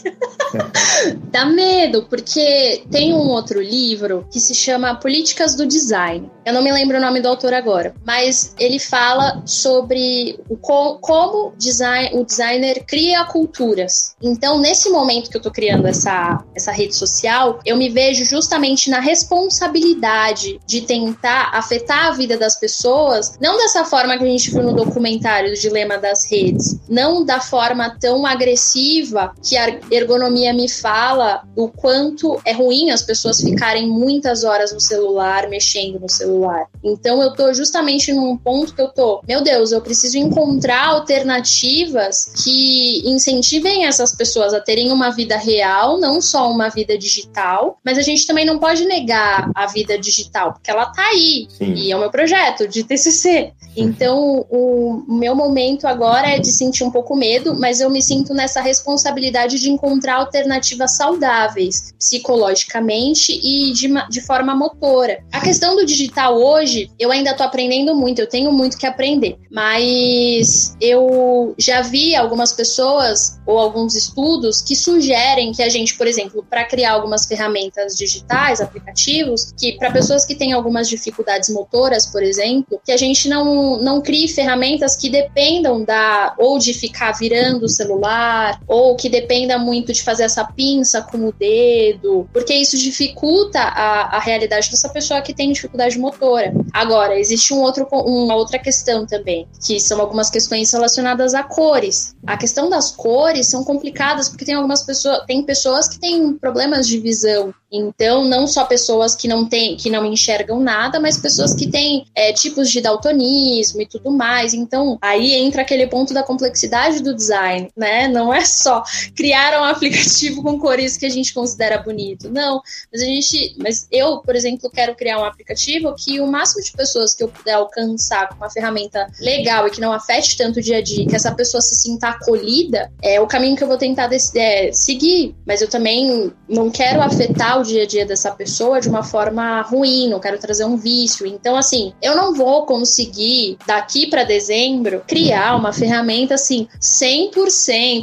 [1.32, 6.30] Dá medo, porque tem um outro livro que se chama Políticas do Design.
[6.46, 10.98] Eu não me lembro o nome do autor agora, mas ele fala sobre o co
[11.00, 14.16] como design, o designer cria culturas.
[14.22, 18.90] Então, nesse momento que eu tô criando essa, essa rede social, eu me vejo justamente
[18.90, 24.50] na responsabilidade de tentar afetar a vida das pessoas, não dessa forma que a gente
[24.50, 30.54] viu no documentário do Dilema das Redes, não da forma tão agressiva que a ergonomia
[30.54, 36.10] me fala o quanto é ruim as pessoas ficarem muitas horas no celular, mexendo no
[36.10, 36.68] celular.
[36.84, 42.32] Então eu tô justamente num ponto que eu tô, meu Deus, eu preciso encontrar alternativas
[42.44, 47.98] que incentivem essas pessoas a terem uma vida real, não só uma vida digital, mas
[47.98, 51.48] a gente também não pode negar a vida digital, porque ela tá aí.
[51.50, 51.74] Sim.
[51.74, 53.54] E é o meu projeto de TCC.
[53.76, 58.34] Então, o meu momento agora é de sentir um pouco medo, mas eu me sinto
[58.34, 65.24] nessa responsabilidade de encontrar alternativas saudáveis, psicologicamente e de, de forma motora.
[65.32, 69.38] A questão do digital hoje, eu ainda tô aprendendo muito, eu tenho muito que aprender,
[69.52, 76.08] mas eu já vi algumas pessoas ou alguns estudos que sugerem que a gente, por
[76.08, 82.06] exemplo, para criar algumas ferramentas digitais, aplicativos, que para pessoas que têm algumas dificuldades motoras,
[82.06, 87.12] por exemplo, que a gente não, não crie ferramentas que dependam da ou de ficar
[87.14, 92.78] virando celular, ou que dependa muito de fazer essa pinça com o dedo, porque isso
[92.78, 96.54] dificulta a, a realidade dessa pessoa que tem dificuldade motora.
[96.74, 102.16] Agora, existe um outro, uma outra questão também, que são algumas questões relacionadas a cores.
[102.26, 106.88] A questão das cores são complicadas porque tem algumas pessoas, tem pessoas que têm problemas
[106.88, 107.54] de visão.
[107.72, 112.06] Então, não só pessoas que não têm, que não enxergam nada, mas pessoas que têm
[112.16, 114.54] é, tipos de daltonismo e tudo mais.
[114.54, 118.08] Então, aí entra aquele ponto da complexidade do design, né?
[118.08, 118.84] Não é só
[119.16, 122.30] criar um aplicativo com cores que a gente considera bonito.
[122.30, 126.64] Não, mas a gente, mas eu, por exemplo, quero criar um aplicativo que o máximo
[126.64, 130.60] de pessoas que eu puder alcançar com uma ferramenta legal e que não afete tanto
[130.60, 133.68] o dia a dia, que essa pessoa se sinta acolhida, é o caminho que eu
[133.68, 135.36] vou tentar é, seguir.
[135.46, 139.62] Mas eu também não quero afetar o dia a dia dessa pessoa de uma forma
[139.62, 141.26] ruim, não quero trazer um vício.
[141.26, 147.49] Então, assim, eu não vou conseguir daqui para dezembro criar uma ferramenta assim 100%,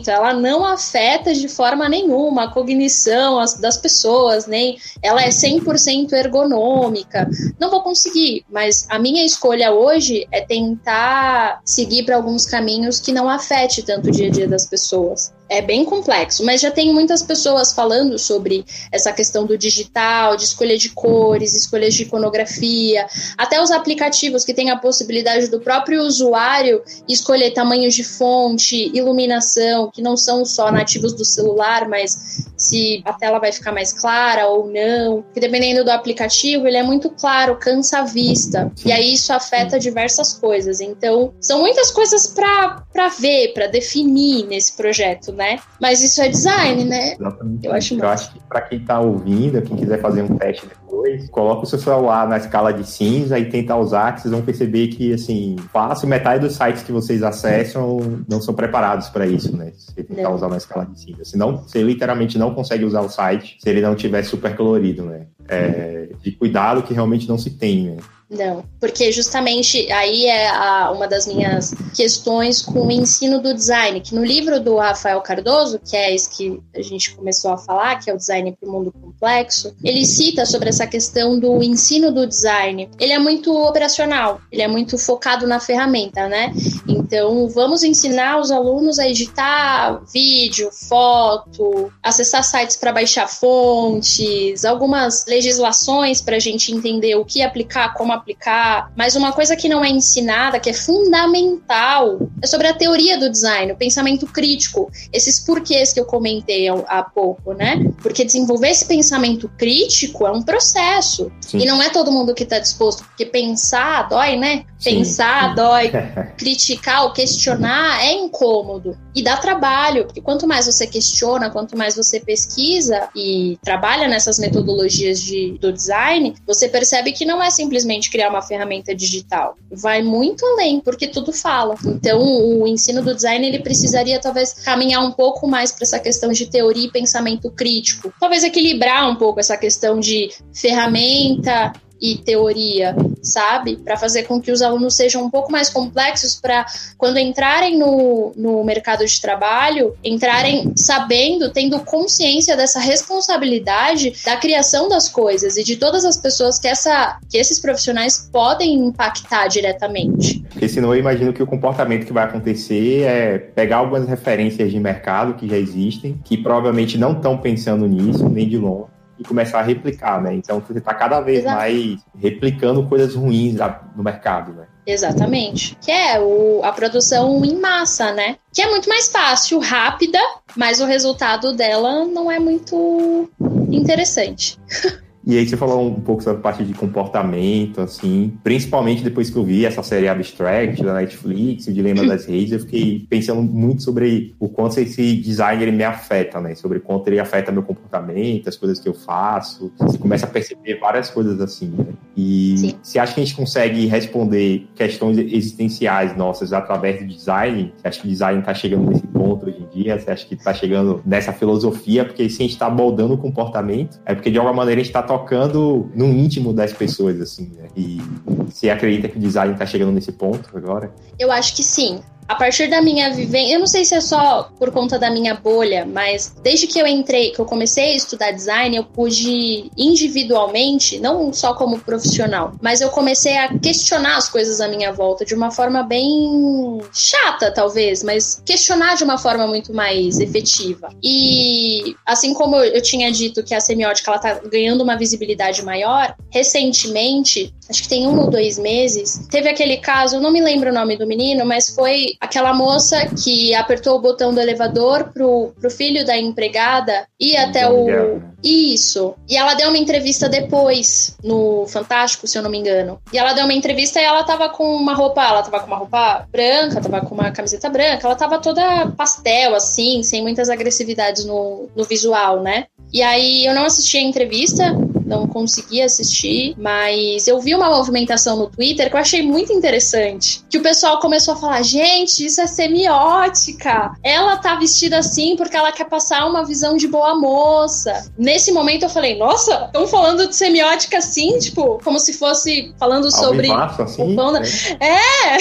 [0.08, 7.28] ela não afeta de forma nenhuma a cognição das pessoas, nem ela é 100% ergonômica.
[7.58, 13.12] Não vou conseguir, mas a minha escolha hoje é tentar seguir para alguns caminhos que
[13.12, 16.92] não afete tanto o dia a dia das pessoas é bem complexo, mas já tem
[16.92, 23.06] muitas pessoas falando sobre essa questão do digital, de escolha de cores, escolhas de iconografia,
[23.38, 29.90] até os aplicativos que têm a possibilidade do próprio usuário escolher tamanhos de fonte, iluminação,
[29.90, 34.46] que não são só nativos do celular, mas se a tela vai ficar mais clara
[34.46, 35.22] ou não.
[35.22, 38.72] Porque dependendo do aplicativo, ele é muito claro, cansa a vista.
[38.84, 40.80] E aí isso afeta diversas coisas.
[40.80, 45.58] Então, são muitas coisas para ver, para definir nesse projeto, né?
[45.80, 47.14] Mas isso é design, né?
[47.18, 47.66] Exatamente.
[47.66, 50.85] Eu acho, Eu acho que para quem está ouvindo, quem quiser fazer um teste depois,
[51.30, 54.88] coloca o seu celular na escala de cinza e tenta usar, que vocês vão perceber
[54.88, 59.72] que, assim, fácil, metade dos sites que vocês acessam não são preparados para isso, né?
[59.76, 60.34] Se você tentar não.
[60.34, 61.24] usar na escala de cinza.
[61.24, 65.26] Senão, você literalmente não consegue usar o site se ele não tiver super colorido, né?
[65.48, 67.96] é, de cuidado que realmente não se tem, né?
[68.28, 74.00] Não, porque justamente aí é a, uma das minhas questões com o ensino do design,
[74.00, 77.96] que no livro do Rafael Cardoso, que é esse que a gente começou a falar,
[78.00, 82.10] que é o Design para o Mundo Complexo, ele cita sobre essa questão do ensino
[82.10, 82.90] do design.
[82.98, 86.52] Ele é muito operacional, ele é muito focado na ferramenta, né?
[86.88, 95.24] Então, vamos ensinar os alunos a editar vídeo, foto, acessar sites para baixar fontes, algumas
[95.26, 98.92] legislações para a gente entender o que aplicar, como aplicar.
[98.96, 103.30] Mas uma coisa que não é ensinada, que é fundamental, é sobre a teoria do
[103.30, 107.92] design, o pensamento crítico, esses porquês que eu comentei há pouco, né?
[108.02, 111.30] Porque desenvolver esse pensamento crítico é um processo.
[111.40, 111.58] Sim.
[111.58, 114.64] E não é todo mundo que está disposto, porque pensar dói, né?
[114.82, 115.54] Pensar sim.
[115.54, 115.90] dói,
[116.36, 121.96] criticar ou questionar é incômodo e dá trabalho, porque quanto mais você questiona, quanto mais
[121.96, 128.10] você pesquisa e trabalha nessas metodologias de, do design, você percebe que não é simplesmente
[128.10, 129.56] criar uma ferramenta digital.
[129.70, 131.74] Vai muito além, porque tudo fala.
[131.84, 136.30] Então, o ensino do design ele precisaria talvez caminhar um pouco mais para essa questão
[136.30, 138.12] de teoria e pensamento crítico.
[138.20, 143.76] Talvez equilibrar um pouco essa questão de ferramenta e teoria, sabe?
[143.76, 146.66] Para fazer com que os alunos sejam um pouco mais complexos para
[146.98, 154.88] quando entrarem no, no mercado de trabalho, entrarem sabendo, tendo consciência dessa responsabilidade da criação
[154.88, 160.44] das coisas e de todas as pessoas que, essa, que esses profissionais podem impactar diretamente.
[160.50, 164.78] Porque senão eu imagino que o comportamento que vai acontecer é pegar algumas referências de
[164.78, 169.60] mercado que já existem, que provavelmente não estão pensando nisso, nem de longe e começar
[169.60, 170.34] a replicar, né?
[170.34, 171.56] Então você está cada vez Exato.
[171.56, 173.56] mais replicando coisas ruins
[173.94, 174.66] no mercado, né?
[174.86, 175.76] Exatamente.
[175.80, 178.36] Que é o, a produção em massa, né?
[178.52, 180.18] Que é muito mais fácil, rápida,
[180.56, 183.28] mas o resultado dela não é muito
[183.70, 184.58] interessante.
[185.26, 189.36] E aí você falou um pouco sobre a parte de comportamento, assim, principalmente depois que
[189.36, 193.82] eu vi essa série Abstract da Netflix, o Dilema das Redes, eu fiquei pensando muito
[193.82, 196.54] sobre o quanto esse design ele me afeta, né?
[196.54, 199.72] Sobre quanto ele afeta meu comportamento, as coisas que eu faço.
[199.80, 201.86] Você começa a perceber várias coisas assim, né?
[202.16, 202.74] E Sim.
[202.80, 207.72] você acha que a gente consegue responder questões existenciais nossas através do design?
[207.76, 209.98] Você acha que o design está chegando nesse ponto hoje em dia?
[209.98, 212.04] Você acha que está chegando nessa filosofia?
[212.04, 214.90] Porque se a gente está moldando o comportamento, é porque de alguma maneira a gente
[214.90, 217.68] está tocando no íntimo das pessoas, assim, né?
[217.74, 220.92] E você acredita que o design está chegando nesse ponto agora?
[221.18, 224.50] Eu acho que sim a partir da minha vivência, eu não sei se é só
[224.58, 228.30] por conta da minha bolha, mas desde que eu entrei, que eu comecei a estudar
[228.32, 234.60] design, eu pude individualmente, não só como profissional, mas eu comecei a questionar as coisas
[234.60, 239.72] à minha volta de uma forma bem chata, talvez, mas questionar de uma forma muito
[239.72, 240.88] mais efetiva.
[241.02, 246.14] E assim como eu tinha dito que a semiótica ela tá ganhando uma visibilidade maior,
[246.30, 250.74] recentemente, acho que tem um ou dois meses, teve aquele caso, não me lembro o
[250.74, 255.70] nome do menino, mas foi aquela moça que apertou o botão do elevador pro, pro
[255.70, 258.20] filho da empregada ir até o.
[258.42, 259.14] Isso.
[259.28, 263.00] E ela deu uma entrevista depois no Fantástico, se eu não me engano.
[263.12, 265.24] E ela deu uma entrevista e ela tava com uma roupa.
[265.24, 269.54] Ela tava com uma roupa branca, tava com uma camiseta branca, ela tava toda pastel,
[269.54, 272.66] assim, sem muitas agressividades no, no visual, né?
[272.92, 278.36] E aí eu não assisti a entrevista, não consegui assistir, mas eu vi uma movimentação
[278.36, 280.44] no Twitter que eu achei muito interessante.
[280.50, 283.92] Que o pessoal começou a falar: gente, isso é semiótica.
[284.02, 288.10] Ela tá vestida assim porque ela quer passar uma visão de boa moça.
[288.18, 293.10] Nesse momento eu falei: nossa, estão falando de semiótica assim, tipo, como se fosse falando
[293.10, 293.48] sobre.
[293.50, 294.40] assim, o pão da...
[294.80, 295.36] é.
[295.36, 295.38] é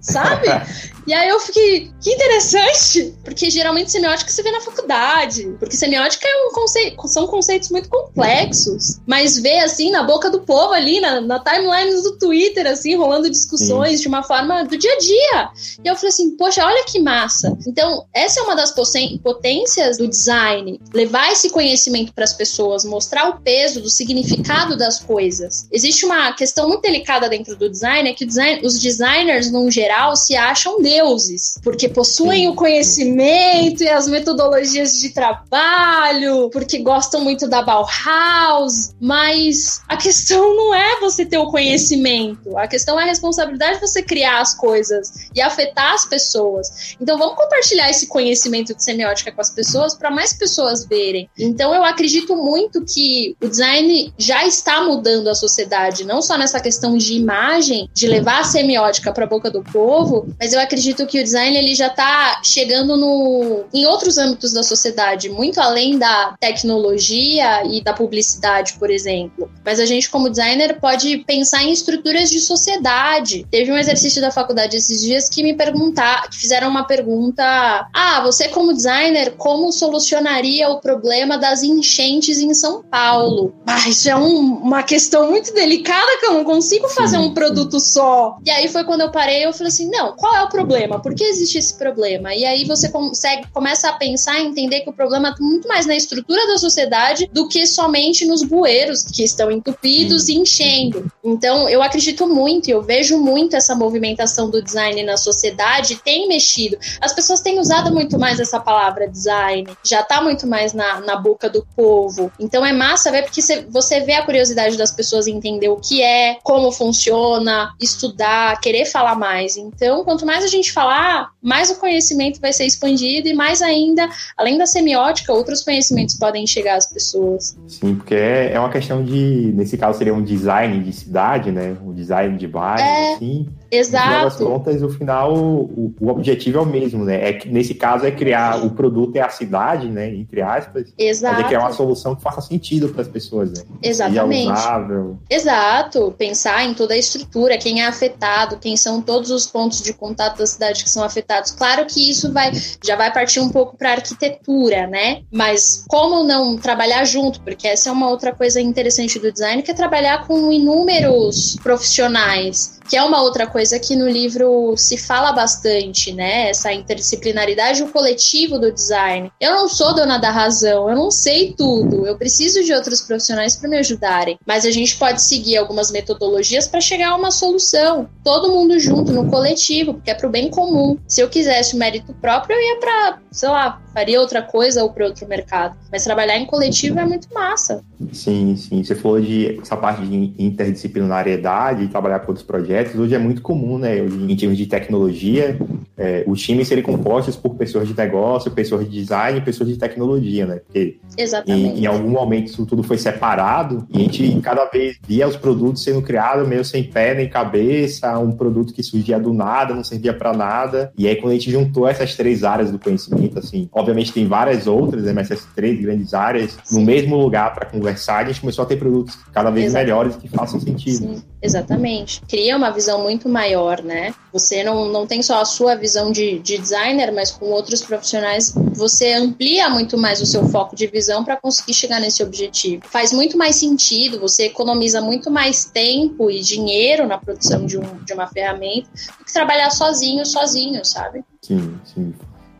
[0.00, 0.46] sabe?
[1.08, 6.28] E aí eu fiquei, que interessante, porque geralmente semiótica se vê na faculdade, porque semiótica
[6.28, 11.00] é um conceito, são conceitos muito complexos, mas vê assim na boca do povo ali,
[11.00, 14.02] na, na timeline do Twitter, assim, rolando discussões Sim.
[14.02, 15.50] de uma forma do dia a dia.
[15.82, 17.56] E eu falei assim, poxa, olha que massa.
[17.66, 18.74] Então, essa é uma das
[19.22, 25.00] potências do design, levar esse conhecimento para as pessoas, mostrar o peso do significado das
[25.00, 25.66] coisas.
[25.72, 30.14] Existe uma questão muito delicada dentro do design, é que design, os designers, no geral,
[30.14, 32.48] se acham Deus deuses, porque possuem Sim.
[32.48, 40.54] o conhecimento e as metodologias de trabalho, porque gostam muito da Bauhaus, mas a questão
[40.56, 44.54] não é você ter o conhecimento, a questão é a responsabilidade de você criar as
[44.54, 46.96] coisas e afetar as pessoas.
[47.00, 51.28] Então vamos compartilhar esse conhecimento de semiótica com as pessoas para mais pessoas verem.
[51.38, 56.60] Então eu acredito muito que o design já está mudando a sociedade, não só nessa
[56.60, 60.60] questão de imagem, de levar a semiótica para a boca do povo, povo, mas eu
[60.60, 65.60] acredito que o design ele já está chegando no, em outros âmbitos da sociedade, muito
[65.60, 69.50] além da tecnologia e da publicidade, por exemplo.
[69.64, 73.46] Mas a gente, como designer, pode pensar em estruturas de sociedade.
[73.50, 77.44] Teve um exercício da faculdade esses dias que me perguntar, que fizeram uma pergunta:
[77.92, 83.54] Ah, você como designer, como solucionaria o problema das enchentes em São Paulo?
[83.66, 87.80] Ah, isso é um, uma questão muito delicada que eu não consigo fazer um produto
[87.80, 88.38] só.
[88.44, 90.67] E aí foi quando eu parei, eu falei assim: não, qual é o problema?
[91.00, 92.34] Por que existe esse problema?
[92.34, 95.86] E aí você consegue, começa a pensar e entender que o problema está muito mais
[95.86, 101.10] na estrutura da sociedade do que somente nos bueiros que estão entupidos e enchendo.
[101.24, 106.78] Então, eu acredito muito, eu vejo muito essa movimentação do design na sociedade, tem mexido.
[107.00, 111.16] As pessoas têm usado muito mais essa palavra design, já está muito mais na, na
[111.16, 112.32] boca do povo.
[112.38, 116.38] Então, é massa ver porque você vê a curiosidade das pessoas entender o que é,
[116.42, 119.56] como funciona, estudar, querer falar mais.
[119.56, 124.08] Então, quanto mais a gente falar, mais o conhecimento vai ser expandido e mais ainda,
[124.36, 127.56] além da semiótica, outros conhecimentos podem chegar às pessoas.
[127.66, 131.76] Sim, porque é, é uma questão de, nesse caso seria um design de cidade, né?
[131.82, 133.48] Um design de bairro, é, assim.
[133.70, 134.06] Exato.
[134.06, 137.28] No final das contas, o final, o, o, objetivo é o mesmo, né?
[137.28, 140.14] É que, nesse caso é criar o produto é a cidade, né?
[140.14, 140.92] Entre aspas.
[140.96, 141.34] Exato.
[141.34, 143.62] Mas é criar uma solução que faça sentido para as pessoas, né?
[143.82, 144.50] Exatamente.
[144.50, 145.18] Usável.
[145.28, 146.14] Exato.
[146.16, 150.38] Pensar em toda a estrutura, quem é afetado, quem são todos os pontos de contato
[150.38, 151.50] da cidade que são afetados.
[151.50, 152.52] Claro que isso vai
[152.84, 155.22] já vai partir um pouco para arquitetura, né?
[155.32, 157.40] Mas como não trabalhar junto?
[157.42, 162.77] Porque essa é uma outra coisa interessante do design, que é trabalhar com inúmeros profissionais
[162.88, 166.48] que é uma outra coisa que no livro se fala bastante, né?
[166.48, 169.30] Essa interdisciplinaridade, o coletivo do design.
[169.40, 173.56] Eu não sou dona da razão, eu não sei tudo, eu preciso de outros profissionais
[173.56, 178.08] para me ajudarem, mas a gente pode seguir algumas metodologias para chegar a uma solução,
[178.24, 180.96] todo mundo junto no coletivo, porque é para o bem comum.
[181.06, 184.90] Se eu quisesse o mérito próprio, eu ia para, sei lá, faria outra coisa ou
[184.90, 185.76] para outro mercado.
[185.90, 187.82] Mas trabalhar em coletivo é muito massa.
[188.12, 188.84] Sim, sim.
[188.84, 192.77] Você falou de essa parte de interdisciplinariedade, trabalhar com outros projetos.
[192.96, 193.98] Hoje é muito comum, né?
[193.98, 195.58] Em termos de tecnologia,
[195.96, 200.46] é, os times serem compostos por pessoas de negócio, pessoas de design pessoas de tecnologia,
[200.46, 200.60] né?
[200.64, 201.80] Porque Exatamente.
[201.80, 205.36] Em, em, algum momento isso tudo foi separado e a gente cada vez via os
[205.36, 209.82] produtos sendo criados meio sem pé nem cabeça, um produto que surgia do nada, não
[209.82, 210.92] servia para nada.
[210.96, 214.66] E aí quando a gente juntou essas três áreas do conhecimento, assim, obviamente tem várias
[214.66, 216.80] outras, né, mas essas três grandes áreas Sim.
[216.80, 219.86] no mesmo lugar para conversar, a gente começou a ter produtos cada vez Exatamente.
[219.86, 220.98] melhores que façam sentido.
[220.98, 221.22] Sim.
[221.40, 222.20] Exatamente.
[222.28, 224.14] Cria uma visão muito maior, né?
[224.32, 228.52] Você não, não tem só a sua visão de, de designer, mas com outros profissionais
[228.74, 232.82] você amplia muito mais o seu foco de visão para conseguir chegar nesse objetivo.
[232.86, 238.04] Faz muito mais sentido, você economiza muito mais tempo e dinheiro na produção de, um,
[238.04, 238.88] de uma ferramenta
[239.18, 241.24] do que trabalhar sozinho, sozinho, sabe?
[241.42, 242.14] Sim, sim.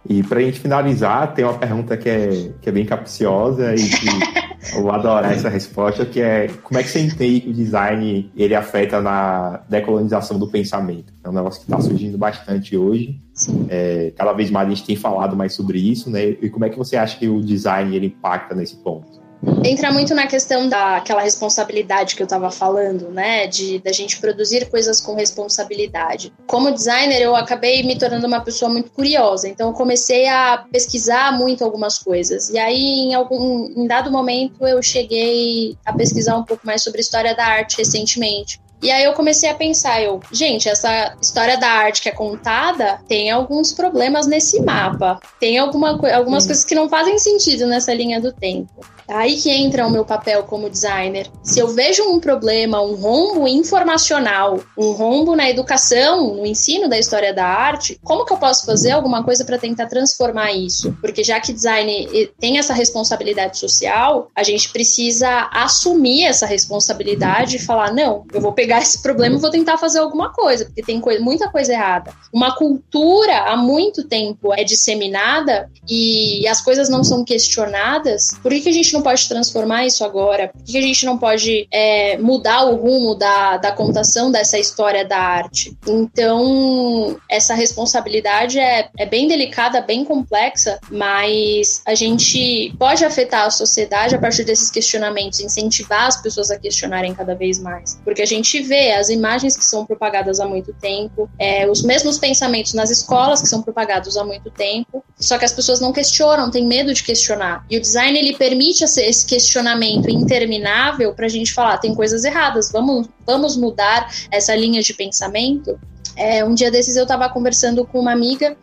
[0.08, 3.88] E para a gente finalizar, tem uma pergunta que é, que é bem capciosa e
[3.88, 4.06] que
[4.74, 8.30] eu vou adorar essa resposta, que é como é que você entende que o design
[8.34, 11.12] ele afeta na decolonização do pensamento?
[11.22, 13.20] É um negócio que está surgindo bastante hoje.
[13.68, 16.24] É, cada vez mais a gente tem falado mais sobre isso, né?
[16.24, 19.27] E como é que você acha que o design ele impacta nesse ponto?
[19.64, 23.46] Entra muito na questão daquela responsabilidade que eu estava falando, né?
[23.46, 26.32] De da gente produzir coisas com responsabilidade.
[26.46, 31.36] Como designer, eu acabei me tornando uma pessoa muito curiosa, então eu comecei a pesquisar
[31.36, 32.48] muito algumas coisas.
[32.50, 36.98] E aí, em algum em dado momento, eu cheguei a pesquisar um pouco mais sobre
[36.98, 38.60] a história da arte recentemente.
[38.80, 43.00] E aí eu comecei a pensar, eu, gente, essa história da arte que é contada
[43.08, 45.18] tem alguns problemas nesse mapa.
[45.40, 48.70] Tem alguma, algumas coisas que não fazem sentido nessa linha do tempo.
[49.08, 51.28] Aí que entra o meu papel como designer.
[51.42, 56.98] Se eu vejo um problema, um rombo informacional, um rombo na educação, no ensino da
[56.98, 60.96] história da arte, como que eu posso fazer alguma coisa para tentar transformar isso?
[61.00, 67.60] Porque já que design tem essa responsabilidade social, a gente precisa assumir essa responsabilidade e
[67.60, 71.00] falar: não, eu vou pegar esse problema e vou tentar fazer alguma coisa, porque tem
[71.00, 72.12] coisa, muita coisa errada.
[72.32, 78.30] Uma cultura há muito tempo é disseminada e as coisas não são questionadas.
[78.42, 80.48] Por que, que a gente não pode transformar isso agora?
[80.48, 85.04] Por que a gente não pode é, mudar o rumo da, da contação dessa história
[85.04, 85.76] da arte?
[85.86, 93.50] Então, essa responsabilidade é, é bem delicada, bem complexa, mas a gente pode afetar a
[93.50, 97.98] sociedade a partir desses questionamentos, incentivar as pessoas a questionarem cada vez mais.
[98.04, 102.18] Porque a gente vê as imagens que são propagadas há muito tempo, é, os mesmos
[102.18, 106.50] pensamentos nas escolas que são propagados há muito tempo, só que as pessoas não questionam,
[106.50, 107.64] têm medo de questionar.
[107.70, 112.70] E o design ele permite esse questionamento interminável para a gente falar, tem coisas erradas,
[112.72, 115.78] vamos, vamos mudar essa linha de pensamento.
[116.18, 118.56] É, um dia desses eu estava conversando com uma amiga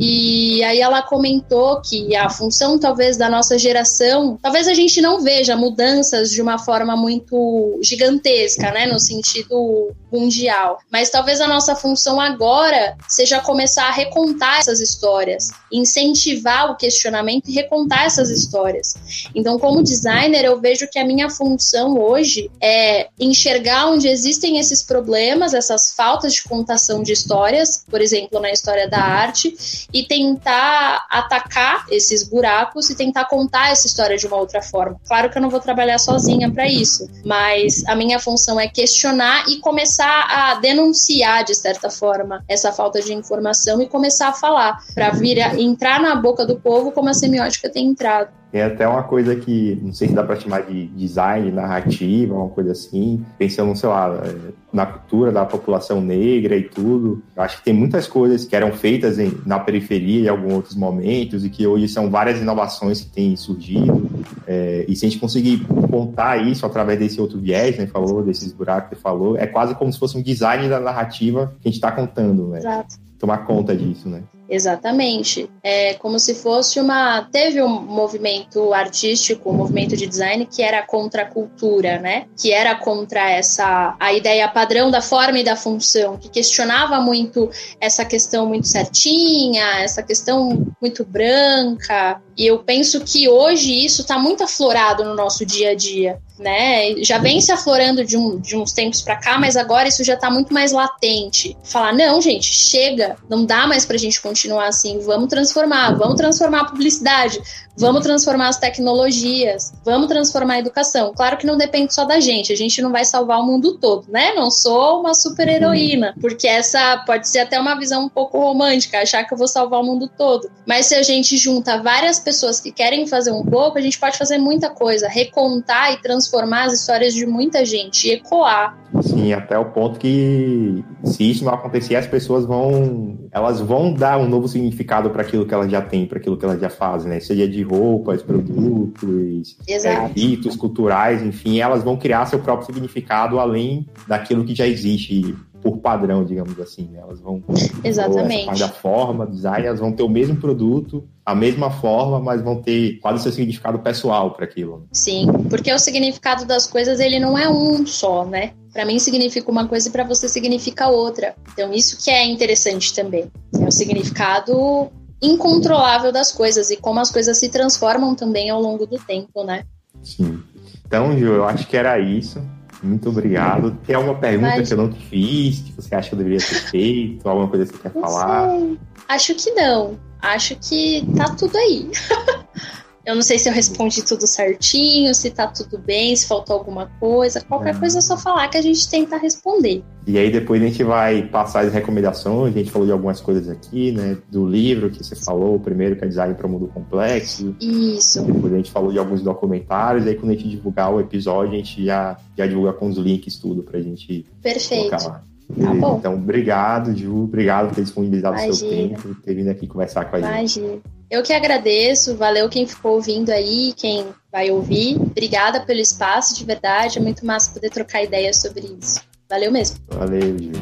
[0.00, 5.20] e aí ela comentou que a função talvez da nossa geração, talvez a gente não
[5.20, 11.74] veja mudanças de uma forma muito gigantesca, né, no sentido mundial, mas talvez a nossa
[11.76, 18.94] função agora seja começar a recontar essas histórias, incentivar o questionamento e recontar essas histórias.
[19.34, 24.82] Então, como designer, eu vejo que a minha função hoje é enxergar onde existem esses
[24.82, 31.06] problemas, essas faltas de contação de histórias, por exemplo, na história da arte, e tentar
[31.10, 35.00] atacar esses buracos e tentar contar essa história de uma outra forma.
[35.06, 39.48] Claro que eu não vou trabalhar sozinha para isso, mas a minha função é questionar
[39.48, 44.78] e começar a denunciar de certa forma essa falta de informação e começar a falar
[44.94, 48.41] para vir entrar na boca do povo como a semiótica tem entrado.
[48.52, 52.50] Tem até uma coisa que, não sei se dá para chamar de design, narrativa, uma
[52.50, 54.22] coisa assim, pensando, sei lá,
[54.70, 57.22] na cultura da população negra e tudo.
[57.34, 60.74] Eu acho que tem muitas coisas que eram feitas em, na periferia em alguns outros
[60.74, 64.06] momentos e que hoje são várias inovações que têm surgido.
[64.46, 68.52] É, e se a gente conseguir contar isso através desse outro viés, né, falou, desses
[68.52, 71.78] buracos que falou, é quase como se fosse um design da narrativa que a gente
[71.78, 72.58] está contando, né?
[72.58, 72.96] Exato.
[73.18, 74.22] Tomar conta disso, né?
[74.52, 75.48] Exatamente.
[75.62, 77.22] É como se fosse uma.
[77.32, 82.26] Teve um movimento artístico, um movimento de design que era contra a cultura, né?
[82.38, 87.50] Que era contra essa a ideia padrão da forma e da função, que questionava muito
[87.80, 92.20] essa questão muito certinha, essa questão muito branca.
[92.36, 96.94] E eu penso que hoje isso está muito aflorado no nosso dia a dia né?
[97.02, 100.16] Já vem se aflorando de, um, de uns tempos para cá, mas agora isso já
[100.16, 101.56] tá muito mais latente.
[101.62, 106.62] Falar, não, gente, chega, não dá mais pra gente continuar assim, vamos transformar, vamos transformar
[106.62, 107.40] a publicidade,
[107.76, 111.12] vamos transformar as tecnologias, vamos transformar a educação.
[111.14, 114.06] Claro que não depende só da gente, a gente não vai salvar o mundo todo,
[114.10, 114.34] né?
[114.34, 118.98] Não sou uma super heroína, porque essa pode ser até uma visão um pouco romântica,
[118.98, 120.50] achar que eu vou salvar o mundo todo.
[120.66, 124.18] Mas se a gente junta várias pessoas que querem fazer um pouco, a gente pode
[124.18, 128.78] fazer muita coisa, recontar e transformar transformar as histórias de muita gente e ecoar.
[129.02, 134.18] Sim, até o ponto que se isso não acontecer, as pessoas vão, elas vão dar
[134.18, 137.10] um novo significado para aquilo que elas já têm, para aquilo que elas já fazem,
[137.10, 137.20] né?
[137.20, 143.86] Seja de roupas, produtos, é, ritos culturais, enfim, elas vão criar seu próprio significado além
[144.06, 146.88] daquilo que já existe por padrão, digamos assim.
[146.90, 147.00] Né?
[147.00, 147.42] Elas vão.
[147.84, 148.50] Exatamente.
[148.50, 152.60] Essa da forma, design, elas vão ter o mesmo produto, a mesma forma, mas vão
[152.60, 154.86] ter quase o seu significado pessoal para aquilo.
[154.92, 158.52] Sim, porque o significado das coisas ele não é um só, né?
[158.72, 161.34] Para mim significa uma coisa e para você significa outra.
[161.52, 163.30] Então isso que é interessante também.
[163.58, 164.90] É o significado
[165.22, 169.64] incontrolável das coisas e como as coisas se transformam também ao longo do tempo, né?
[170.02, 170.42] Sim.
[170.84, 172.42] Então, Gil, eu acho que era isso.
[172.82, 173.76] Muito obrigado.
[173.86, 174.68] Tem alguma pergunta Mas...
[174.68, 177.28] que eu não te fiz, que você acha que eu deveria ter feito?
[177.28, 178.50] Alguma coisa que você quer não falar?
[178.50, 178.78] Sei.
[179.08, 179.98] Acho que não.
[180.20, 181.90] Acho que tá tudo aí.
[183.04, 186.86] Eu não sei se eu respondi tudo certinho, se tá tudo bem, se faltou alguma
[187.00, 187.40] coisa.
[187.40, 187.78] Qualquer é.
[187.78, 189.82] coisa é só falar que a gente tenta responder.
[190.06, 192.54] E aí depois a gente vai passar as recomendações.
[192.54, 194.16] A gente falou de algumas coisas aqui, né?
[194.30, 197.56] Do livro que você falou, o primeiro que é Design para o Mundo Complexo.
[197.60, 198.22] Isso.
[198.22, 200.06] Depois a gente falou de alguns documentários.
[200.06, 203.36] Aí quando a gente divulgar o episódio, a gente já, já divulga com os links
[203.36, 204.90] tudo pra gente Perfeito.
[204.90, 205.24] colocar lá.
[205.60, 205.96] Tá bom.
[205.98, 207.24] Então, obrigado, Ju.
[207.24, 210.46] Obrigado por ter disponibilizado o seu tempo, ter vindo aqui conversar com a Imagina.
[210.46, 210.82] gente.
[211.12, 214.96] Eu que agradeço, valeu quem ficou ouvindo aí, quem vai ouvir.
[214.96, 216.96] Obrigada pelo espaço, de verdade.
[216.96, 218.98] É muito massa poder trocar ideias sobre isso.
[219.28, 219.76] Valeu mesmo.
[219.90, 220.52] Valeu, Ju.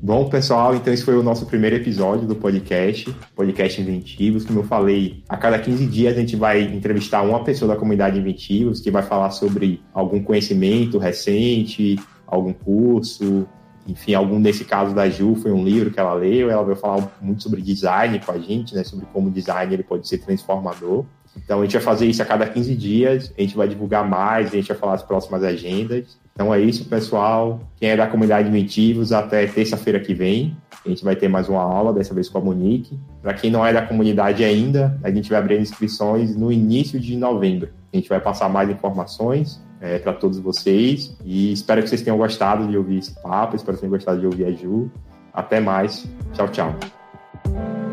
[0.00, 4.46] Bom, pessoal, então esse foi o nosso primeiro episódio do podcast, podcast Inventivos.
[4.46, 8.18] Como eu falei, a cada 15 dias a gente vai entrevistar uma pessoa da comunidade
[8.18, 11.98] Inventivos que vai falar sobre algum conhecimento recente,
[12.30, 13.46] algum curso,
[13.86, 17.10] enfim, algum nesse caso da Ju foi um livro que ela leu, ela vai falar
[17.22, 21.06] muito sobre design com a gente, né, sobre como o design ele pode ser transformador.
[21.36, 24.48] Então a gente vai fazer isso a cada 15 dias, a gente vai divulgar mais,
[24.48, 26.18] a gente vai falar as próximas agendas.
[26.34, 27.60] Então é isso, pessoal.
[27.76, 31.62] Quem é da comunidade Inventivos, até terça-feira que vem, a gente vai ter mais uma
[31.62, 32.98] aula, dessa vez com a Monique.
[33.22, 37.16] Para quem não é da comunidade ainda, a gente vai abrir inscrições no início de
[37.16, 37.70] novembro.
[37.92, 42.18] A gente vai passar mais informações é, para todos vocês e espero que vocês tenham
[42.18, 44.90] gostado de ouvir esse papo, espero que tenham gostado de ouvir a Ju.
[45.32, 46.08] Até mais.
[46.32, 47.87] Tchau, tchau.